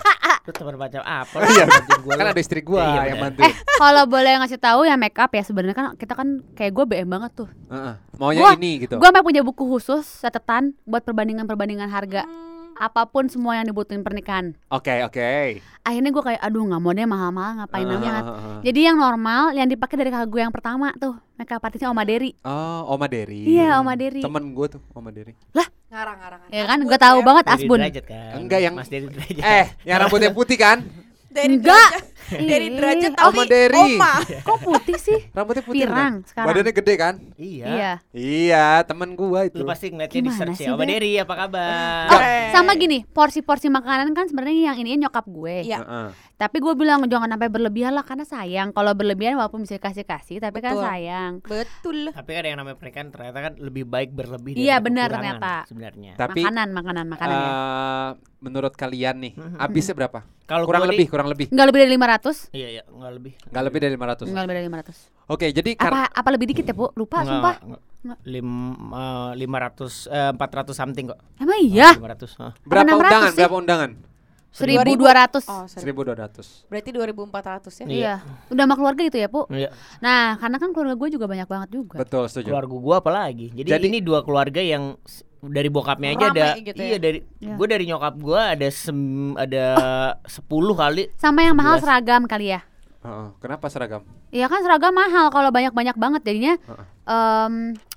Lu 0.46 0.52
teman 0.52 0.76
macam 0.76 1.02
apa? 1.02 1.36
Iya. 1.42 1.64
Kan 2.06 2.26
ada 2.28 2.38
istri 2.38 2.60
gua 2.60 2.82
Iya, 2.86 3.00
yang 3.10 3.18
bantu. 3.20 3.40
Eh, 3.40 3.50
kalau 3.74 4.06
boleh 4.06 4.32
ngasih 4.38 4.58
tahu 4.58 4.84
ya 4.84 4.94
make 4.94 5.16
up 5.16 5.28
ya 5.28 5.42
sebenarnya 5.42 5.74
kan 5.74 5.86
kita 5.94 6.14
kan 6.14 6.28
kayak 6.54 6.70
gue 6.70 6.84
BM 6.86 7.08
banget 7.08 7.32
tuh. 7.34 7.48
Heeh. 7.66 7.94
Maunya 8.14 8.40
Gua- 8.40 8.54
ini 8.54 8.72
gitu. 8.80 8.94
Gue 8.94 9.04
sampai 9.04 9.24
punya 9.24 9.42
buku 9.42 9.66
khusus 9.66 10.06
catatan 10.20 10.76
buat 10.84 11.02
perbandingan-perbandingan 11.02 11.88
harga 11.88 12.22
Hmm. 12.22 12.55
Apa 12.76 13.04
pun 13.04 13.26
semua 13.26 13.56
yang 13.56 13.64
dibutuhin 13.64 14.00
pernikahan. 14.00 14.52
Oke, 14.68 15.00
oke. 15.02 15.60
Akhirnya 15.80 16.10
gue 16.10 16.22
kayak 16.22 16.40
aduh 16.40 16.62
nggak 16.62 16.78
mau 16.78 16.92
deh 16.92 17.02
mahal-mahal 17.02 17.52
ngapain 17.58 17.82
Heeh, 17.82 17.98
amat. 17.98 18.22
heeh, 18.22 18.36
heeh. 18.36 18.60
Jadi 18.62 18.80
yang 18.82 18.96
normal 18.96 19.42
yang 19.52 19.66
dipakai 19.66 19.96
dari 19.96 20.10
kakak 20.10 20.28
gue 20.28 20.40
yang 20.40 20.52
pertama 20.52 20.92
tuh 20.94 21.16
make 21.34 21.48
up 21.48 21.60
artisnya 21.60 21.88
Oma 21.88 22.04
Deri. 22.04 22.36
Oh, 22.40 22.92
Oma 22.92 23.08
Deri. 23.08 23.42
Iya, 23.42 23.80
Oma 23.80 23.96
Deri. 23.96 24.20
Temen 24.20 24.52
gue 24.52 24.66
tuh, 24.68 24.82
Oma 24.92 25.08
Deri. 25.08 25.32
Ngarang-ngarang. 25.86 26.40
Ya 26.50 26.64
kan 26.66 26.78
gue 26.82 26.98
tahu 26.98 27.18
ya. 27.18 27.24
banget 27.24 27.44
Asbun. 27.48 27.78
derajat 27.80 28.04
kan. 28.04 28.32
Enggak, 28.36 28.60
yang- 28.60 28.76
Mas 28.76 28.88
derajat. 28.88 29.40
Eh, 29.40 29.66
yang 29.82 29.96
rambutnya 29.98 30.30
putih 30.30 30.58
kan? 30.58 30.84
Dari 31.32 31.56
Enggak. 31.56 31.90
Derajat. 32.28 32.46
Dari 32.46 32.66
derajat 32.70 33.12
Oma 33.14 33.24
tapi 33.26 33.40
Deri. 33.46 33.78
Oma. 33.78 34.12
Kok 34.42 34.58
putih 34.60 34.96
sih? 34.96 35.18
Rambutnya 35.30 35.62
putih 35.62 35.80
Pirang 35.80 35.96
kan? 35.96 36.12
sekarang. 36.24 36.46
Badannya 36.48 36.72
gede 36.74 36.94
kan? 36.94 37.14
Iya. 37.36 37.66
Iya. 37.66 37.92
Iya, 38.10 38.66
temen 38.82 39.12
gua 39.12 39.44
itu. 39.44 39.56
Lu 39.56 39.64
pasti 39.64 39.88
ngeliatnya 39.88 40.20
di 40.20 40.30
search 40.30 40.60
ya. 40.60 40.72
Oma? 40.72 40.82
Deri 40.82 41.12
apa 41.16 41.34
kabar? 41.36 42.06
Oh, 42.08 42.20
sama 42.52 42.72
gini, 42.74 43.04
porsi-porsi 43.04 43.66
makanan 43.68 44.10
kan 44.12 44.26
sebenarnya 44.26 44.70
yang 44.70 44.78
ini 44.78 44.96
nyokap 44.98 45.24
gue. 45.24 45.56
Iya. 45.62 45.78
Heeh. 45.78 46.08
Tapi 46.36 46.56
gue 46.58 46.74
bilang 46.74 47.00
jangan 47.06 47.30
sampai 47.30 47.48
berlebihan 47.48 47.92
lah 47.92 48.04
karena 48.04 48.22
sayang. 48.22 48.68
Kalau 48.70 48.92
berlebihan 48.92 49.34
walaupun 49.34 49.62
bisa 49.62 49.76
kasih-kasih, 49.76 50.36
tapi 50.38 50.60
kan 50.60 50.72
Betul. 50.72 50.84
sayang. 50.84 51.32
Betul. 51.40 51.98
Tapi 52.10 52.30
kan 52.30 52.44
yang 52.44 52.56
namanya 52.56 52.76
pernikahan 52.76 53.08
ternyata 53.08 53.38
kan 53.40 53.52
lebih 53.56 53.84
baik 53.84 54.12
berlebih 54.12 54.52
Iya, 54.52 54.76
daripada 54.76 54.84
benar 54.84 55.08
ternyata. 55.10 55.52
sebenarnya. 55.64 56.12
Tapi 56.14 56.40
makanan, 56.42 56.68
makanan, 56.70 57.04
makanan 57.08 57.34
ya. 57.34 57.48
eh, 57.48 58.08
menurut 58.38 58.72
kalian 58.74 59.16
nih, 59.18 59.32
habisnya 59.56 59.94
berapa? 59.94 60.20
Kalau 60.46 60.62
kurang 60.62 60.86
lebih, 60.86 61.02
di- 61.02 61.10
kurang 61.10 61.26
lebih. 61.26 61.46
Enggak 61.50 61.66
lebih 61.66 61.80
dari 61.80 61.92
500? 61.92 62.15
Iya, 62.52 62.68
iya, 62.80 62.82
enggak 62.88 63.12
lebih. 63.16 63.32
Enggak 63.50 63.64
lebih 63.68 63.78
dari 63.82 63.92
500. 63.96 64.26
Enggak 64.30 64.42
lebih 64.46 64.56
dari 64.56 64.66
500. 64.68 64.96
Oke, 65.26 65.46
jadi 65.50 65.70
karena 65.74 66.06
Apa 66.06 66.20
apa 66.22 66.28
lebih 66.34 66.46
dikit 66.54 66.64
ya, 66.64 66.74
Bu? 66.74 66.86
Lupa 66.94 67.22
Enggak, 67.22 67.30
sumpah. 67.34 67.54
enggak, 67.62 67.80
enggak. 68.04 68.18
Lim, 68.24 68.48
eh, 68.94 69.30
500 69.42 69.92
eh, 70.06 70.32
400 70.38 70.74
something 70.76 71.04
kok. 71.10 71.18
Emang 71.42 71.58
iya? 71.60 71.90
500. 71.98 72.38
hah. 72.38 72.52
berapa 72.62 72.86
600 72.86 72.96
undangan? 72.96 73.30
sih? 73.30 73.38
Berapa 73.42 73.56
undangan? 73.58 73.90
1200. 74.56 75.44
Oh, 75.52 75.64
sorry. 75.68 75.92
1200. 75.92 76.64
Berarti 76.72 76.90
2400 76.96 77.72
ya. 77.76 77.84
Iya. 77.84 77.92
Iya. 77.92 78.14
Udah 78.48 78.62
sama 78.64 78.74
keluarga 78.80 79.00
gitu 79.04 79.18
ya, 79.20 79.28
Bu? 79.28 79.44
Iya. 79.52 79.68
Nah, 80.00 80.40
karena 80.40 80.56
kan 80.56 80.70
keluarga 80.72 80.96
gue 80.96 81.08
juga 81.12 81.26
banyak 81.28 81.44
banget 81.44 81.68
juga. 81.76 81.96
Betul, 82.00 82.24
setuju. 82.32 82.56
Keluarga 82.56 82.76
gua 82.80 82.96
apa 83.04 83.10
lagi? 83.12 83.52
Jadi, 83.52 83.68
Jadi- 83.68 83.86
ini 83.92 83.98
dua 84.00 84.24
keluarga 84.24 84.64
yang 84.64 84.96
dari 85.38 85.68
bokapnya 85.68 86.08
aja 86.10 86.26
Rame 86.26 86.34
ada 86.34 86.46
gitu 86.58 86.78
iya 86.78 86.90
ya? 86.90 86.98
dari 86.98 87.18
Iya. 87.38 87.54
gua 87.54 87.66
dari 87.66 87.84
nyokap 87.84 88.14
gua 88.16 88.42
ada 88.52 88.68
sem, 88.68 88.98
ada 89.34 89.64
10 90.24 90.48
kali 90.72 91.02
Sama 91.14 91.40
yang 91.40 91.54
mahal 91.54 91.76
11. 91.76 91.82
seragam 91.82 92.22
kali 92.24 92.46
ya. 92.48 92.60
Heeh. 92.98 93.26
Kenapa 93.38 93.66
seragam? 93.66 94.02
Iya 94.28 94.46
kan 94.46 94.60
seragam 94.60 94.90
mahal 94.90 95.28
kalau 95.28 95.48
banyak-banyak 95.48 95.94
banget 95.94 96.20
jadinya 96.22 96.54
Heeh. 96.58 96.84
em, 97.06 97.54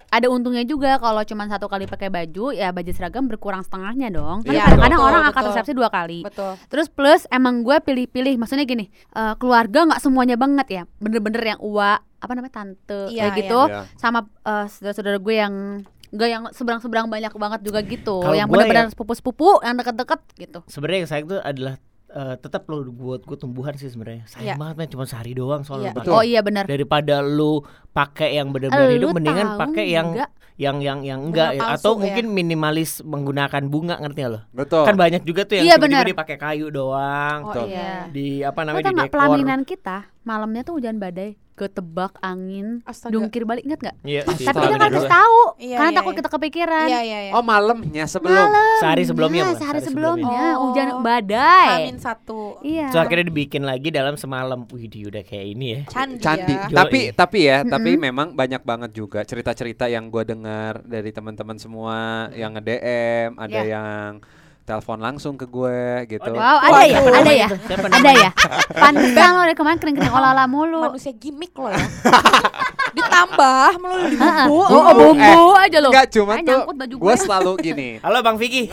ada 0.10 0.26
untungnya 0.26 0.62
juga 0.64 0.98
kalau 0.98 1.22
cuma 1.22 1.46
satu 1.46 1.66
kali 1.66 1.86
pakai 1.86 2.10
baju 2.10 2.50
ya 2.50 2.70
budget 2.70 2.98
seragam 2.98 3.26
berkurang 3.26 3.62
setengahnya 3.62 4.10
dong. 4.10 4.42
Kan 4.42 4.52
Iya, 4.52 4.66
kadang-kadang 4.66 4.98
betul, 4.98 5.10
orang 5.10 5.24
akan 5.24 5.34
betul. 5.36 5.50
resepsi 5.54 5.74
dua 5.74 5.90
kali. 5.90 6.20
Betul. 6.26 6.54
Terus 6.66 6.88
plus 6.88 7.22
emang 7.30 7.62
gue 7.62 7.78
pilih-pilih 7.80 8.34
maksudnya 8.36 8.66
gini 8.66 8.86
eh, 8.90 9.34
keluarga 9.36 9.86
nggak 9.86 10.00
semuanya 10.00 10.34
banget 10.34 10.68
ya 10.68 10.84
bener-bener 10.98 11.42
yang 11.48 11.60
uwa 11.60 11.92
apa 12.20 12.32
namanya 12.34 12.52
tante 12.58 13.08
Iya, 13.08 13.30
kayak 13.30 13.38
gitu 13.40 13.60
iya. 13.64 13.82
sama 13.96 14.20
eh, 14.44 14.66
saudara-saudara 14.68 15.18
gue 15.18 15.36
yang 15.36 15.56
Gak 16.12 16.26
yang 16.28 16.44
seberang-seberang 16.50 17.06
banyak 17.06 17.32
banget 17.32 17.60
juga 17.62 17.80
gitu 17.82 18.20
Kalau 18.20 18.34
Yang 18.34 18.48
gue 18.48 18.54
benar-benar 18.56 18.86
ya- 18.86 18.92
sepupu-sepupu 18.92 19.62
Yang 19.62 19.76
deket-deket 19.80 20.22
gitu 20.38 20.60
sebenarnya 20.66 21.00
yang 21.00 21.10
sayang 21.10 21.28
tuh 21.28 21.40
adalah 21.40 21.76
eh, 22.10 22.36
tetap 22.36 22.66
lo 22.66 22.82
buat 22.84 23.22
gua 23.22 23.38
tumbuhan 23.38 23.74
sih 23.74 23.86
sebenarnya 23.86 24.26
Iya. 24.26 24.34
sayang 24.50 24.58
banget 24.58 24.76
men 24.76 24.90
cuma 24.90 25.06
sehari 25.06 25.32
doang 25.32 25.62
soalnya 25.62 25.94
Iya. 25.94 25.96
pakai. 25.96 26.04
Betul. 26.04 26.16
Oh 26.16 26.24
iya 26.24 26.42
benar 26.42 26.66
daripada 26.66 27.16
lu 27.20 27.62
pakai 27.88 28.30
yang 28.34 28.50
benar-benar 28.50 28.88
Lu 28.88 28.96
hidup 28.98 29.10
mendingan 29.14 29.48
pakai 29.56 29.86
yang 29.88 30.08
nggak? 30.12 30.30
yang 30.58 30.78
yang 30.82 31.00
yang 31.02 31.22
enggak 31.22 31.54
ya. 31.54 31.62
palsu 31.62 31.76
atau 31.78 31.92
ya. 31.94 32.00
mungkin 32.02 32.26
minimalis 32.34 33.00
menggunakan 33.02 33.64
bunga 33.64 33.96
ngerti 33.96 34.20
gak 34.20 34.28
lo 34.28 34.40
Betul. 34.52 34.84
kan 34.84 34.96
banyak 34.98 35.22
juga 35.22 35.42
tuh 35.46 35.56
yang 35.56 35.64
Iya, 35.64 35.76
tiba-tiba 35.78 35.86
benar. 35.96 36.06
dia 36.10 36.18
pakai 36.18 36.38
kayu 36.38 36.68
doang 36.68 37.40
Oh 37.40 37.54
Betul. 37.54 37.66
iya. 37.70 37.94
di 38.10 38.28
apa 38.42 38.60
Lo 38.60 38.66
namanya 38.66 38.84
di 38.84 38.96
dekor 38.98 39.10
pelaminan 39.14 39.62
kita 39.64 39.98
Malamnya 40.22 40.62
tuh 40.62 40.76
hujan 40.76 40.98
badai 40.98 41.40
Ketebak 41.52 42.16
angin 42.20 42.80
Astaga. 42.84 43.12
Dungkir 43.12 43.44
balik 43.44 43.64
inget 43.64 43.80
gak? 43.82 43.96
Iya. 44.02 44.24
Tapi 44.24 44.48
dia 44.64 44.80
nggak 44.80 44.92
kasih 44.94 45.12
tahu 45.12 45.40
Iya, 45.60 45.76
Karena 45.76 45.92
iya, 45.92 45.98
takut 45.98 46.12
iya. 46.12 46.20
kita 46.20 46.30
kepikiran 46.32 46.88
Iya 46.88 47.00
iya 47.02 47.20
iya. 47.22 47.32
Oh, 47.32 47.44
malamnya 47.44 48.06
sebelum. 48.06 48.48
sehari 48.80 49.04
sebelumnya 49.04 49.44
Nah, 49.44 49.52
sehari 49.54 49.60
Sehari 49.60 49.80
sebelumnya 49.84 50.24
sebelumnya. 50.40 50.64
hujan 50.64 50.88
Oh. 50.90 51.02
badai. 51.02 51.68
Amin 51.84 51.98
satu. 51.98 52.42
Iya. 52.62 52.88
So 52.90 52.98
akhirnya 52.98 53.28
dibikin 53.28 53.64
lagi 53.64 53.90
dalam 53.90 54.16
semalam. 54.16 54.64
Wih, 54.70 54.88
dia 54.88 55.04
udah 55.06 55.20
kayak 55.22 55.46
ini 55.50 55.66
ya. 55.70 55.80
Candi. 55.86 56.22
Candi. 56.22 56.54
ya. 56.54 56.72
Tapi 56.72 57.00
tapi 57.12 57.40
ya, 57.44 57.58
tapi 57.66 57.92
Mm-mm. 57.92 58.04
memang 58.08 58.28
banyak 58.34 58.62
banget 58.62 58.92
juga 58.94 59.20
cerita-cerita 59.22 59.86
yang 59.86 60.08
gua 60.08 60.24
dengar 60.24 60.80
dari 60.82 61.12
teman-teman 61.12 61.58
semua 61.58 61.98
yang 62.34 62.56
nge-DM, 62.56 63.36
ada 63.36 63.52
Ya. 63.58 63.64
yang 63.70 64.24
telepon 64.70 65.02
langsung 65.02 65.34
ke 65.34 65.50
gue 65.50 66.06
gitu. 66.06 66.30
Wow, 66.38 66.58
ada 66.62 66.86
ya, 66.86 67.02
ada 67.02 67.34
ya, 67.34 67.48
ada 67.74 68.12
ya. 68.14 68.30
Pantesan 68.86 69.30
lo 69.34 69.42
dari 69.42 69.58
kemarin 69.58 69.78
kering-kering 69.82 70.14
olah-olah 70.14 70.46
mulu. 70.46 70.86
Manusia 70.94 71.10
gimmick 71.18 71.58
lo 71.58 71.74
ya. 71.74 71.82
Ditambah 72.98 73.70
melulu 73.82 74.06
di 74.14 74.18
bumbu. 74.22 74.62
Oh, 74.70 74.82
oh, 74.86 74.94
bumbu 74.94 75.58
aja 75.58 75.78
lo. 75.82 75.90
Enggak 75.90 76.08
cuma 76.14 76.38
tuh 76.46 76.62
gue 76.78 76.98
gue. 77.02 77.14
selalu 77.18 77.52
gini. 77.58 77.90
Halo 78.06 78.22
Bang 78.22 78.38
Vicky. 78.38 78.70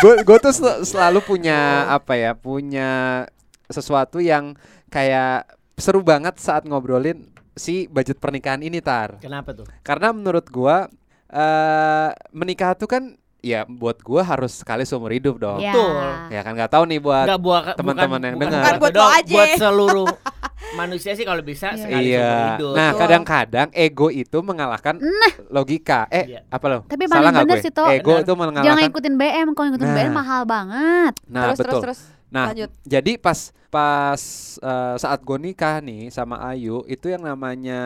Gue 0.00 0.14
gue 0.24 0.38
tuh 0.40 0.52
sel- 0.56 0.80
selalu 0.88 1.20
punya 1.20 1.92
apa 1.92 2.16
ya? 2.16 2.32
Punya 2.32 3.24
sesuatu 3.68 4.24
yang 4.24 4.56
kayak 4.88 5.44
seru 5.76 6.00
banget 6.00 6.40
saat 6.40 6.64
ngobrolin 6.64 7.28
si 7.52 7.88
budget 7.92 8.16
pernikahan 8.16 8.64
ini 8.64 8.80
tar. 8.80 9.20
Kenapa 9.20 9.52
tuh? 9.52 9.68
Karena 9.84 10.12
menurut 10.12 10.48
gua 10.48 10.88
eh 11.28 12.08
menikah 12.30 12.72
tuh 12.72 12.86
kan 12.86 13.02
ya 13.40 13.62
buat 13.62 14.02
gua 14.02 14.22
harus 14.22 14.58
sekali 14.58 14.82
seumur 14.82 15.10
hidup 15.10 15.38
dong. 15.38 15.58
Ya. 15.58 15.70
Betul. 15.70 15.94
Ya 16.30 16.40
kan 16.42 16.52
nggak 16.52 16.70
tahu 16.70 16.84
nih 16.84 16.98
buat 16.98 17.26
teman-teman 17.74 18.20
yang 18.20 18.36
dengar. 18.36 18.62
Bukan 18.62 18.74
buat 18.76 18.90
lo 18.90 18.98
doang, 19.00 19.14
aja. 19.14 19.32
Buat 19.32 19.50
seluruh 19.54 20.08
manusia 20.80 21.12
sih 21.12 21.22
kalau 21.22 21.40
bisa 21.40 21.70
Iya. 21.70 21.78
sekali 21.78 22.08
seumur 22.08 22.26
Iya. 22.26 22.50
hidup. 22.52 22.74
Nah, 22.74 22.90
kadang-kadang 22.92 23.68
ego 23.70 24.08
itu 24.08 24.38
mengalahkan 24.40 24.94
Nah. 24.98 25.32
logika. 25.48 26.10
Eh, 26.10 26.24
Iya. 26.28 26.40
apa 26.48 26.66
lo? 26.66 26.78
Tapi 26.84 27.04
Salah 27.06 27.30
paling 27.30 27.46
gue? 27.46 27.58
sih. 27.60 27.70
Ego 27.70 28.10
Benar. 28.12 28.20
itu 28.20 28.32
Jangan 28.32 28.40
mengalahkan. 28.50 28.90
ikutin 28.90 29.14
BM, 29.14 29.48
kalau 29.52 29.68
ikutin 29.70 29.86
Nah. 29.86 29.96
BM 29.96 30.12
mahal 30.12 30.42
banget. 30.42 31.12
Nah, 31.26 31.42
terus 31.46 31.58
betul. 31.58 31.70
terus 31.70 31.82
terus. 31.84 32.00
Nah, 32.26 32.50
Lanjut. 32.50 32.70
jadi 32.82 33.12
pas 33.16 33.38
pas 33.68 34.22
eh, 34.58 34.94
saat 34.96 35.20
gue 35.20 35.38
nikah 35.38 35.78
nih 35.78 36.10
sama 36.10 36.42
Ayu 36.44 36.82
itu 36.86 37.06
yang 37.06 37.22
namanya 37.22 37.82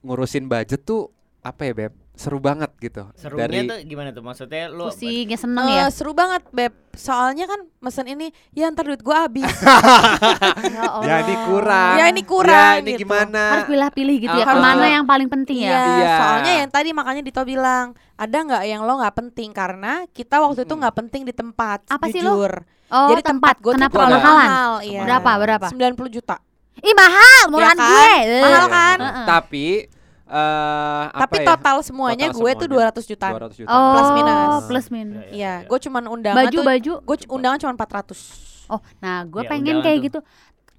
ngurusin 0.00 0.44
budget 0.44 0.82
tuh 0.82 1.14
apa 1.38 1.62
ya 1.62 1.72
beb 1.76 1.92
seru 2.14 2.38
banget 2.38 2.70
gitu 2.78 3.10
Serunya 3.12 3.42
dari 3.44 3.58
tuh 3.64 3.78
gimana 3.84 4.08
tuh? 4.08 4.22
Maksudnya 4.22 4.66
lu 4.68 4.86
Pusing, 4.86 5.26
ya 5.26 5.36
seneng 5.36 5.66
Eh, 5.66 5.76
ya. 5.76 5.90
seru 5.90 6.12
banget 6.12 6.46
beb. 6.48 6.70
Soalnya 6.92 7.44
kan 7.44 7.58
mesen 7.80 8.06
ini, 8.06 8.26
ya 8.50 8.70
ntar 8.70 8.84
duit 8.84 9.00
gua 9.00 9.26
habis. 9.26 9.42
Ya 10.64 10.82
Allah. 10.86 11.04
ya 11.04 11.16
ini 11.20 11.34
kurang 11.44 11.94
Ya, 11.94 12.04
ini 12.08 12.22
kurang, 12.22 12.72
ya 12.72 12.80
ini 12.80 12.90
gitu. 12.92 13.02
gimana 13.02 13.42
Harus 13.52 13.66
pilih-pilih 13.66 14.16
gitu 14.20 14.30
ya. 14.32 14.44
Ah, 14.44 14.48
Ke 14.48 14.56
mana 14.56 14.86
yang 14.88 15.04
paling 15.04 15.26
penting 15.28 15.58
Iya, 15.60 15.68
ya? 15.68 15.82
Iya. 15.92 16.14
soalnya 16.16 16.52
yang 16.56 16.70
tadi 16.70 16.88
makanya 16.90 17.22
Dito 17.22 17.42
bilang 17.42 17.86
ada 18.14 18.36
nggak 18.36 18.62
yang 18.64 18.80
lo 18.80 18.94
nggak 18.96 19.14
penting 19.16 19.50
karena 19.50 19.92
kita 20.08 20.38
waktu 20.38 20.62
itu 20.62 20.70
nggak 20.72 20.94
penting 20.96 21.22
di 21.24 21.32
tempat. 21.32 21.82
Apa 21.86 22.06
sih 22.08 22.20
lo? 22.20 22.38
jujur. 22.38 22.62
Oh, 22.86 23.10
Jadi 23.10 23.22
tempat 23.24 23.58
gue 23.58 23.68
tuh 23.68 23.76
Kenapa 23.76 23.96
mahalan? 23.98 24.20
mahal. 24.22 24.70
Iya. 24.82 25.00
Berapa? 25.02 25.30
Berapa? 25.36 25.66
90 25.68 26.06
juta. 26.12 26.36
Ih 26.76 26.94
mahal, 26.94 27.40
murahan 27.48 27.74
kan? 27.74 27.88
gue. 27.88 28.12
Mahal 28.38 28.54
Iya. 28.60 28.70
kan? 28.70 28.98
Heeh. 29.00 29.26
tapi 29.26 29.66
eh 30.26 31.04
apa 31.06 31.20
Tapi 31.22 31.36
ya? 31.38 31.46
total 31.50 31.76
semuanya 31.80 32.26
Total 32.26 32.40
gue 32.40 32.50
tuh 32.54 32.66
semuanya. 32.66 32.90
200 32.96 33.04
jutaan. 33.06 33.32
200 33.36 33.54
juta. 33.54 33.68
Oh, 33.68 33.90
Plus 33.90 34.08
minus. 34.10 34.62
Plus 34.64 34.86
minus. 34.88 35.24
Iya, 35.30 35.54
gue 35.62 35.78
cuman 35.80 36.02
undangan 36.06 36.38
Baju 36.40 36.54
tuh 36.54 36.64
baju. 36.64 36.92
gue 36.98 37.16
undangan 37.28 37.58
cuma 37.58 37.72
400. 37.74 38.64
Oh, 38.66 38.80
nah 38.98 39.20
gue 39.22 39.42
Ya, 39.42 39.50
pengen 39.50 39.76
kayak 39.78 39.98
tuh. 39.98 40.04
gitu. 40.08 40.18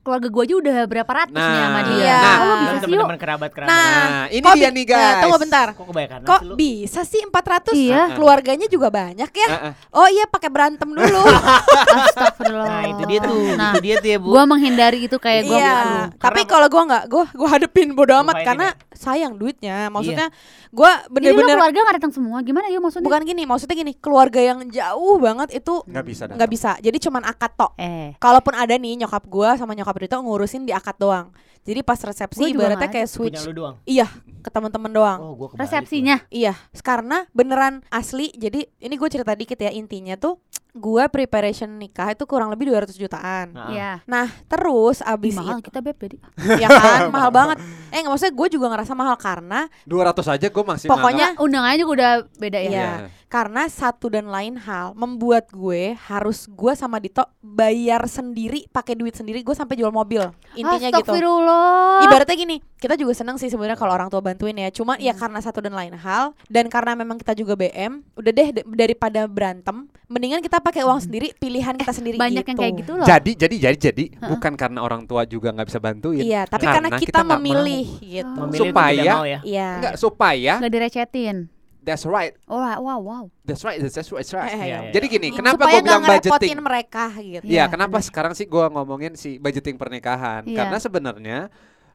Keluarga 0.05 0.27
gue 0.29 0.43
aja 0.43 0.55
udah 0.55 0.77
berapa 0.85 1.12
ratus 1.17 1.33
nih 1.33 1.41
sama 1.57 1.74
Nah, 1.74 1.83
dia. 1.83 1.97
iya. 1.97 2.15
Nah, 2.15 2.38
bisa 2.38 2.45
sih 2.45 2.62
yuk. 2.62 2.85
teman-teman 2.85 3.17
kerabat-kerabat. 3.17 3.67
Nah, 3.67 3.89
Nah, 4.05 4.25
ini 4.29 4.39
kok 4.39 4.53
dia 4.53 4.69
nih 4.69 4.77
eh, 4.77 4.88
guys. 4.88 5.15
tunggu 5.19 5.38
bentar. 5.41 5.67
kok 5.71 5.81
kebanyakan 5.83 6.17
Kok 6.21 6.38
sih 6.38 6.45
lu? 6.45 6.53
bisa 6.55 7.01
sih 7.01 7.21
400? 7.25 7.74
Iya. 7.74 8.01
Keluarganya 8.13 8.67
juga 8.67 8.88
banyak 8.88 9.31
ya. 9.31 9.50
Heeh. 9.50 9.71
Oh 9.91 10.05
iya 10.05 10.25
pakai 10.25 10.47
berantem 10.47 10.85
dulu. 10.88 11.21
Astagfirullah. 12.05 12.69
Nah, 12.69 12.83
itu 12.88 13.03
dia 13.05 13.19
tuh. 13.19 13.38
Nah, 13.55 13.71
Itu 13.71 13.79
dia 13.81 13.95
tuh 13.97 14.09
ya, 14.09 14.17
Bu. 14.17 14.27
gue 14.29 14.43
menghindari 14.45 15.00
itu 15.01 15.17
kayak 15.17 15.41
gue 15.43 15.57
iya. 15.57 15.74
aduh. 15.75 16.05
Tapi 16.17 16.41
kalau 16.45 16.67
gue 16.67 16.83
nggak, 16.85 17.03
gue 17.07 17.24
gue 17.27 17.47
hadepin 17.50 17.89
bodo 17.91 18.13
amat 18.21 18.38
karena 18.43 18.67
ya? 18.71 18.93
sayang 18.93 19.33
duitnya. 19.33 19.77
Iya. 19.81 19.89
Maksudnya 19.89 20.27
gue 20.69 20.91
Jadi 20.91 21.01
lo 21.01 21.13
bener-bener 21.13 21.55
keluarga 21.55 21.79
gak 21.81 21.95
datang 21.97 22.13
semua 22.13 22.38
gimana 22.41 22.67
yuk 22.67 22.81
maksudnya? 22.83 23.05
bukan 23.05 23.21
gini. 23.24 23.43
Maksudnya 23.43 23.75
gini, 23.75 23.93
keluarga 23.95 24.39
yang 24.39 24.59
jauh 24.67 25.15
banget 25.17 25.50
itu 25.55 25.74
Nggak 25.85 26.05
bisa 26.05 26.24
nggak 26.27 26.50
bisa. 26.51 26.71
Jadi 26.77 26.97
cuman 27.00 27.24
akad 27.24 27.51
tok. 27.55 27.71
Eh, 27.77 28.13
Kalaupun 28.17 28.53
ada 28.53 28.75
nih 28.75 29.00
nyokap 29.00 29.24
gue 29.25 29.50
sama 29.55 29.74
nyokap 29.74 29.95
Rito 29.96 30.20
ngurusin 30.20 30.68
di 30.68 30.75
akad 30.75 31.00
doang. 31.00 31.32
Jadi 31.65 31.81
pas 31.81 31.98
resepsi 31.98 32.41
ibaratnya 32.48 32.88
kayak 32.88 33.10
Punya 33.10 33.36
switch. 33.36 33.41
lu 33.43 33.53
doang. 33.55 33.75
Iya, 33.84 34.05
ke 34.39 34.50
teman-teman 34.50 34.91
doang. 34.91 35.19
Oh, 35.19 35.34
gua 35.36 35.48
resepsinya. 35.55 36.22
Iya, 36.29 36.53
karena 36.79 37.25
beneran 37.31 37.81
asli. 37.89 38.29
Jadi 38.31 38.69
ini 38.77 38.93
gue 38.93 39.10
cerita 39.10 39.34
dikit 39.34 39.57
ya 39.57 39.69
intinya 39.69 40.13
tuh 40.13 40.38
gue 40.72 41.03
preparation 41.07 41.72
nikah 41.72 42.12
itu 42.12 42.24
kurang 42.24 42.51
lebih 42.51 42.67
200 42.67 42.93
jutaan. 42.93 43.48
Nah, 43.50 43.72
Iya. 43.72 43.91
Nah, 44.05 44.27
terus 44.45 45.00
Ih, 45.00 45.07
abis 45.07 45.34
mahal 45.34 45.57
itu 45.57 45.65
kita 45.65 45.79
beb 45.79 45.98
jadi. 45.98 46.17
ya 46.62 46.67
kan 46.67 47.01
mahal 47.15 47.31
banget. 47.31 47.57
Eh 47.89 47.98
nggak 47.98 48.12
maksudnya 48.12 48.36
gue 48.36 48.48
juga 48.51 48.65
ngerasa 48.69 48.93
mahal 48.93 49.15
karena 49.15 49.60
200 49.86 50.22
aja 50.29 50.48
gue 50.48 50.63
masih 50.63 50.86
Pokoknya- 50.86 51.31
nganggap- 51.31 51.41
Undangannya 51.41 51.79
juga 51.79 51.91
udah 51.93 52.12
beda 52.38 52.60
ya. 52.60 52.69
Iya. 52.69 52.91
karena 53.25 53.67
satu 53.67 54.07
dan 54.07 54.29
lain 54.29 54.55
hal 54.55 54.95
membuat 54.95 55.50
gue 55.50 55.91
harus 55.98 56.48
gue 56.48 56.72
sama 56.72 56.98
Dito 56.98 57.19
bayar 57.38 58.05
sendiri 58.05 58.63
pakai 58.65 58.95
duit 58.95 59.12
sendiri 59.12 59.41
gue 59.41 59.51
sampai 59.51 59.75
jual 59.75 59.91
mobil 59.91 60.24
intinya 60.53 60.88
gitu. 60.93 61.12
Astagfirullah. 61.55 62.03
Ibaratnya 62.05 62.35
gini, 62.35 62.55
kita 62.75 62.95
juga 62.95 63.13
seneng 63.13 63.35
sih 63.35 63.47
sebenarnya 63.47 63.75
kalau 63.75 63.91
orang 63.91 64.09
tua 64.09 64.19
bantuin 64.19 64.53
ya. 64.53 64.69
Cuma 64.69 64.95
Hmm. 64.95 65.01
ya 65.01 65.13
karena 65.13 65.39
satu 65.39 65.59
dan 65.59 65.74
lain 65.74 65.95
hal 65.95 66.35
dan 66.47 66.67
karena 66.67 66.93
memang 66.93 67.17
kita 67.17 67.33
juga 67.33 67.55
BM, 67.55 68.03
udah 68.13 68.31
deh 68.31 68.47
daripada 68.67 69.25
berantem, 69.25 69.88
mendingan 70.05 70.39
kita 70.39 70.59
pakai 70.59 70.83
uang 70.83 71.01
sendiri, 71.01 71.31
pilihan 71.35 71.74
kita 71.74 71.91
sendiri 71.91 72.15
banyak 72.15 72.43
gitu. 72.43 72.51
yang 72.51 72.59
kayak 72.59 72.74
gitu 72.83 72.93
loh. 72.93 73.07
Jadi 73.07 73.31
jadi 73.35 73.55
jadi 73.62 73.77
jadi 73.89 74.05
bukan 74.27 74.53
karena 74.53 74.79
orang 74.81 75.07
tua 75.07 75.24
juga 75.25 75.50
nggak 75.50 75.67
bisa 75.67 75.79
bantuin. 75.79 76.21
Iya, 76.21 76.45
tapi 76.45 76.67
karena, 76.67 76.88
Karena 76.88 77.00
kita, 77.00 77.19
kita 77.19 77.21
memilih 77.25 77.88
gitu. 78.03 78.39
Memilih 78.45 78.69
Supaya- 78.69 79.15
mau 79.15 79.25
ya. 79.25 79.39
Iya. 79.41 79.69
Enggak 79.79 79.95
supaya 79.97 80.53
Nggak 80.59 80.71
direcetin. 80.71 81.38
That's 81.86 82.04
right. 82.04 82.34
Oh, 82.50 82.58
wow, 82.58 82.98
wow. 82.98 83.24
That's 83.46 83.62
right. 83.62 83.77
That's 83.77 83.94
right. 84.10 84.25
That's 84.25 84.34
right. 84.34 84.51
Eh, 84.51 84.58
Iya, 84.58 84.65
iya. 84.65 84.92
Jadi 84.92 85.06
gini, 85.06 85.27
kenapa 85.30 85.70
gue 85.70 85.80
bilang 85.80 86.01
budgeting? 86.01 86.58
mereka 86.58 87.13
gitu. 87.13 87.46
Iya, 87.46 87.54
Iya, 87.54 87.63
kenapa 87.70 88.01
benar. 88.01 88.08
sekarang 88.10 88.34
sih 88.34 88.50
gua 88.50 88.74
ngomongin 88.74 89.13
si 89.13 89.38
budgeting 89.38 89.77
pernikahan? 89.77 90.42
Iya. 90.44 90.58
Karena 90.65 90.77
sebenarnya 90.82 91.38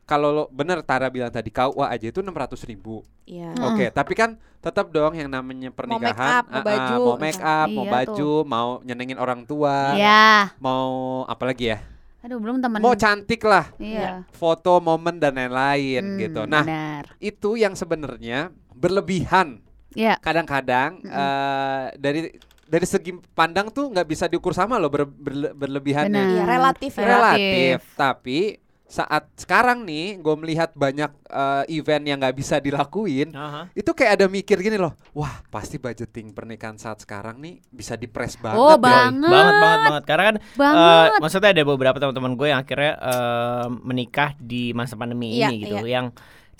kalau 0.07 0.29
lo 0.31 0.45
bener 0.51 0.83
Tara 0.83 1.07
bilang 1.07 1.31
tadi 1.31 1.51
KUA 1.51 1.87
aja 1.87 2.07
itu 2.11 2.19
600 2.19 2.63
ribu. 2.67 3.03
Iya. 3.27 3.55
Mm. 3.55 3.67
Oke, 3.75 3.87
tapi 3.91 4.15
kan 4.15 4.35
tetap 4.59 4.91
dong 4.91 5.15
yang 5.15 5.31
namanya 5.31 5.71
pernikahan, 5.71 6.43
up, 6.43 6.45
mau 6.51 6.55
ah, 6.55 6.59
ah, 6.59 6.65
baju, 6.67 6.95
mau 6.99 7.17
make 7.17 7.39
up, 7.41 7.69
mau 7.71 7.85
Iya 7.87 7.93
baju, 7.95 8.33
mau 8.45 8.69
nyenengin 8.83 9.19
orang 9.19 9.41
tua, 9.47 9.95
Iya. 9.95 10.53
mau 10.59 11.23
apa 11.25 11.45
lagi 11.47 11.71
ya? 11.71 11.79
Aduh, 12.21 12.37
belum 12.37 12.61
temen. 12.61 12.85
Mau 12.85 12.93
cantik 12.93 13.41
lah, 13.47 13.73
Iya. 13.81 14.29
foto, 14.35 14.77
momen 14.83 15.17
dan 15.17 15.33
lain-lain 15.39 16.03
Hmm, 16.05 16.19
gitu. 16.21 16.43
Nah, 16.45 16.67
benar. 16.67 17.05
itu 17.17 17.57
yang 17.57 17.73
sebenarnya 17.73 18.53
berlebihan. 18.75 19.63
Iya. 19.93 20.15
Kadang-kadang 20.17 20.91
Mm-mm. 20.99 21.11
eh, 21.11 21.87
dari 21.97 22.21
dari 22.65 22.87
segi 22.87 23.11
pandang 23.35 23.69
tuh 23.69 23.91
nggak 23.91 24.07
bisa 24.07 24.25
diukur 24.25 24.53
sama 24.53 24.77
loh 24.77 24.87
ber- 24.87 25.09
berle- 25.09 25.51
berlebihannya. 25.53 26.11
Benar. 26.13 26.31
Iya, 26.33 26.43
relatif 26.47 26.93
ya. 26.93 27.05
relatif 27.05 27.79
tapi 27.95 28.39
saat 28.87 29.31
sekarang 29.37 29.83
nih 29.83 30.19
gue 30.19 30.35
melihat 30.37 30.75
banyak 30.75 31.11
eh, 31.25 31.65
event 31.73 32.03
yang 32.05 32.19
nggak 32.19 32.35
bisa 32.35 32.59
dilakuin 32.59 33.31
Aha. 33.31 33.71
itu 33.71 33.87
kayak 33.87 34.19
ada 34.19 34.27
mikir 34.27 34.59
gini 34.59 34.75
loh 34.75 34.99
wah 35.13 35.31
pasti 35.47 35.79
budgeting 35.79 36.31
pernikahan 36.31 36.75
saat 36.75 36.99
sekarang 36.99 37.39
nih 37.39 37.63
bisa 37.69 37.95
dipres 37.95 38.35
banget 38.35 38.59
Oh, 38.59 38.75
ya. 38.75 38.83
banget. 38.83 39.31
Banget 39.31 39.55
banget 39.57 39.81
banget 39.81 40.05
karena 40.05 40.23
kan 40.25 40.37
eh, 40.37 40.43
Banget. 40.57 41.11
maksudnya 41.23 41.51
ada 41.53 41.63
beberapa 41.65 41.97
teman-teman 41.97 42.33
gue 42.35 42.47
yang 42.47 42.61
akhirnya 42.61 42.93
eh, 42.99 43.67
menikah 43.81 44.31
di 44.37 44.75
masa 44.75 44.95
pandemi 44.95 45.39
Iya, 45.39 45.49
ini 45.49 45.57
gitu 45.65 45.77
iya. 45.81 45.95
yang 45.99 46.07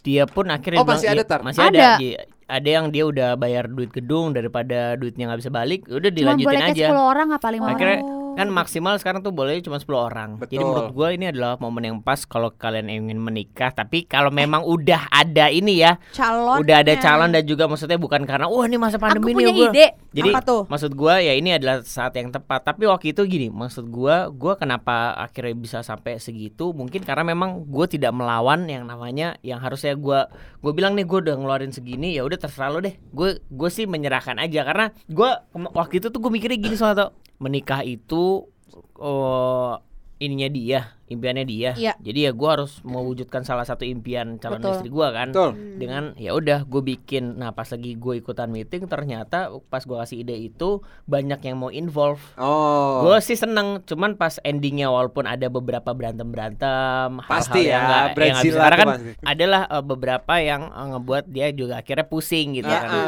dia 0.01 0.25
pun 0.25 0.47
akhirnya 0.49 0.81
Oh, 0.81 0.87
masih 0.87 1.07
bilang, 1.07 1.13
ada, 1.13 1.23
"Iya, 1.23 1.27
Tar?" 1.29 1.41
masih 1.43 1.61
Ada. 1.61 1.67
ada 1.99 2.11
ada 2.51 2.69
yang 2.69 2.91
dia 2.91 3.07
udah 3.07 3.35
bayar 3.35 3.65
duit 3.65 3.89
gedung 3.89 4.35
daripada 4.35 4.95
duitnya 4.95 5.31
nggak 5.31 5.41
bisa 5.41 5.51
balik 5.51 5.87
udah 5.87 6.11
Cuma 6.11 6.19
dilanjutin 6.19 6.47
boleh 6.51 6.61
kayak 6.61 6.77
aja 6.77 6.87
10 6.91 6.99
orang 6.99 7.29
apa 7.31 7.47
5 7.47 7.57
orang? 7.57 7.73
Akhirnya 7.73 8.01
Oh. 8.31 8.39
kan 8.39 8.47
maksimal 8.47 8.95
sekarang 8.95 9.21
tuh 9.21 9.35
boleh 9.35 9.59
cuma 9.59 9.75
10 9.77 9.91
orang. 9.99 10.39
Jadi 10.39 10.55
Betul. 10.55 10.63
menurut 10.63 10.91
gue 10.95 11.09
ini 11.19 11.27
adalah 11.27 11.59
momen 11.59 11.83
yang 11.83 11.99
pas 11.99 12.23
kalau 12.23 12.55
kalian 12.55 12.87
ingin 12.87 13.19
menikah. 13.19 13.75
Tapi 13.75 14.07
kalau 14.07 14.31
memang 14.31 14.63
udah 14.63 15.11
ada 15.11 15.51
ini 15.51 15.83
ya, 15.83 15.99
calon 16.15 16.63
udah 16.63 16.77
ada 16.79 16.95
calon 16.97 17.35
dan 17.35 17.43
juga 17.43 17.67
maksudnya 17.67 17.99
bukan 17.99 18.23
karena 18.23 18.47
wah 18.47 18.63
ini 18.71 18.79
masa 18.79 18.99
Aku 18.99 19.05
pandemi 19.19 19.35
punya 19.35 19.51
nih 19.51 19.55
gua." 19.59 19.71
ide. 19.75 19.87
Jadi 20.11 20.31
Apa 20.35 20.43
tuh? 20.43 20.63
maksud 20.67 20.99
gua 20.99 21.23
ya 21.23 21.39
ini 21.39 21.55
adalah 21.55 21.87
saat 21.87 22.19
yang 22.19 22.35
tepat. 22.35 22.67
Tapi 22.67 22.83
waktu 22.91 23.15
itu 23.15 23.23
gini, 23.31 23.47
maksud 23.47 23.87
gua 23.87 24.27
gua 24.27 24.59
kenapa 24.59 25.15
akhirnya 25.15 25.55
bisa 25.55 25.79
sampai 25.87 26.19
segitu? 26.19 26.75
Mungkin 26.75 27.07
karena 27.07 27.23
memang 27.23 27.63
gua 27.71 27.87
tidak 27.87 28.11
melawan 28.11 28.67
yang 28.67 28.91
namanya 28.91 29.39
yang 29.47 29.63
harusnya 29.63 29.95
gua 29.95 30.27
gua 30.59 30.73
bilang 30.75 30.99
nih 30.99 31.07
gua 31.07 31.23
udah 31.23 31.35
ngeluarin 31.39 31.71
segini 31.71 32.19
ya 32.19 32.27
udah 32.27 32.39
terserah 32.43 32.75
lo 32.75 32.83
deh. 32.83 32.99
Gue 33.15 33.39
gue 33.47 33.71
sih 33.71 33.87
menyerahkan 33.87 34.35
aja 34.43 34.67
karena 34.67 34.91
gua 35.07 35.47
waktu 35.55 36.03
itu 36.03 36.11
tuh 36.11 36.19
gue 36.19 36.31
mikirnya 36.35 36.59
gini 36.59 36.75
soalnya 36.75 37.07
tuh 37.07 37.11
menikah 37.39 37.87
itu 37.87 38.51
oh 38.99 39.75
ininya 40.21 40.49
dia, 40.53 40.81
impiannya 41.11 41.43
dia. 41.43 41.71
Iya. 41.75 41.93
Jadi 41.99 42.19
ya 42.23 42.33
gua 42.33 42.57
harus 42.57 42.79
mewujudkan 42.81 43.43
salah 43.43 43.63
satu 43.63 43.83
impian 43.83 44.39
calon 44.39 44.59
Betul. 44.59 44.73
istri 44.73 44.89
gua 44.89 45.11
kan 45.11 45.29
betul 45.29 45.51
dengan 45.77 46.15
ya 46.15 46.31
udah 46.31 46.63
gue 46.63 46.83
bikin 46.87 47.35
nah 47.35 47.51
pas 47.51 47.67
lagi 47.67 47.95
gue 47.95 48.15
ikutan 48.17 48.47
meeting 48.47 48.85
ternyata 48.85 49.51
pas 49.65 49.81
gue 49.81 49.97
kasih 49.97 50.21
ide 50.21 50.37
itu 50.37 50.79
banyak 51.05 51.41
yang 51.41 51.57
mau 51.57 51.69
involve 51.69 52.21
oh 52.37 53.03
gue 53.03 53.17
sih 53.19 53.35
seneng 53.35 53.81
cuman 53.83 54.15
pas 54.15 54.39
endingnya 54.41 54.87
walaupun 54.87 55.25
ada 55.25 55.49
beberapa 55.49 55.91
berantem 55.91 56.29
berantem 56.29 57.19
Pasti 57.23 57.65
ya, 57.65 57.71
yang 57.73 57.83
nggak- 57.83 58.05
yang 58.05 58.15
Brazil 58.15 58.53
karena 58.55 58.69
tuh 58.69 58.79
kan 58.79 58.89
pasti. 58.93 59.11
adalah 59.25 59.63
eh, 59.67 59.83
beberapa 59.83 60.35
yang 60.37 60.63
eh, 60.69 60.87
ngebuat 60.91 61.25
dia 61.27 61.47
juga 61.51 61.75
akhirnya 61.77 62.05
pusing 62.05 62.47
gitu 62.55 62.69
Ah, 62.69 62.77
kan 62.77 62.89
ah. 62.89 62.99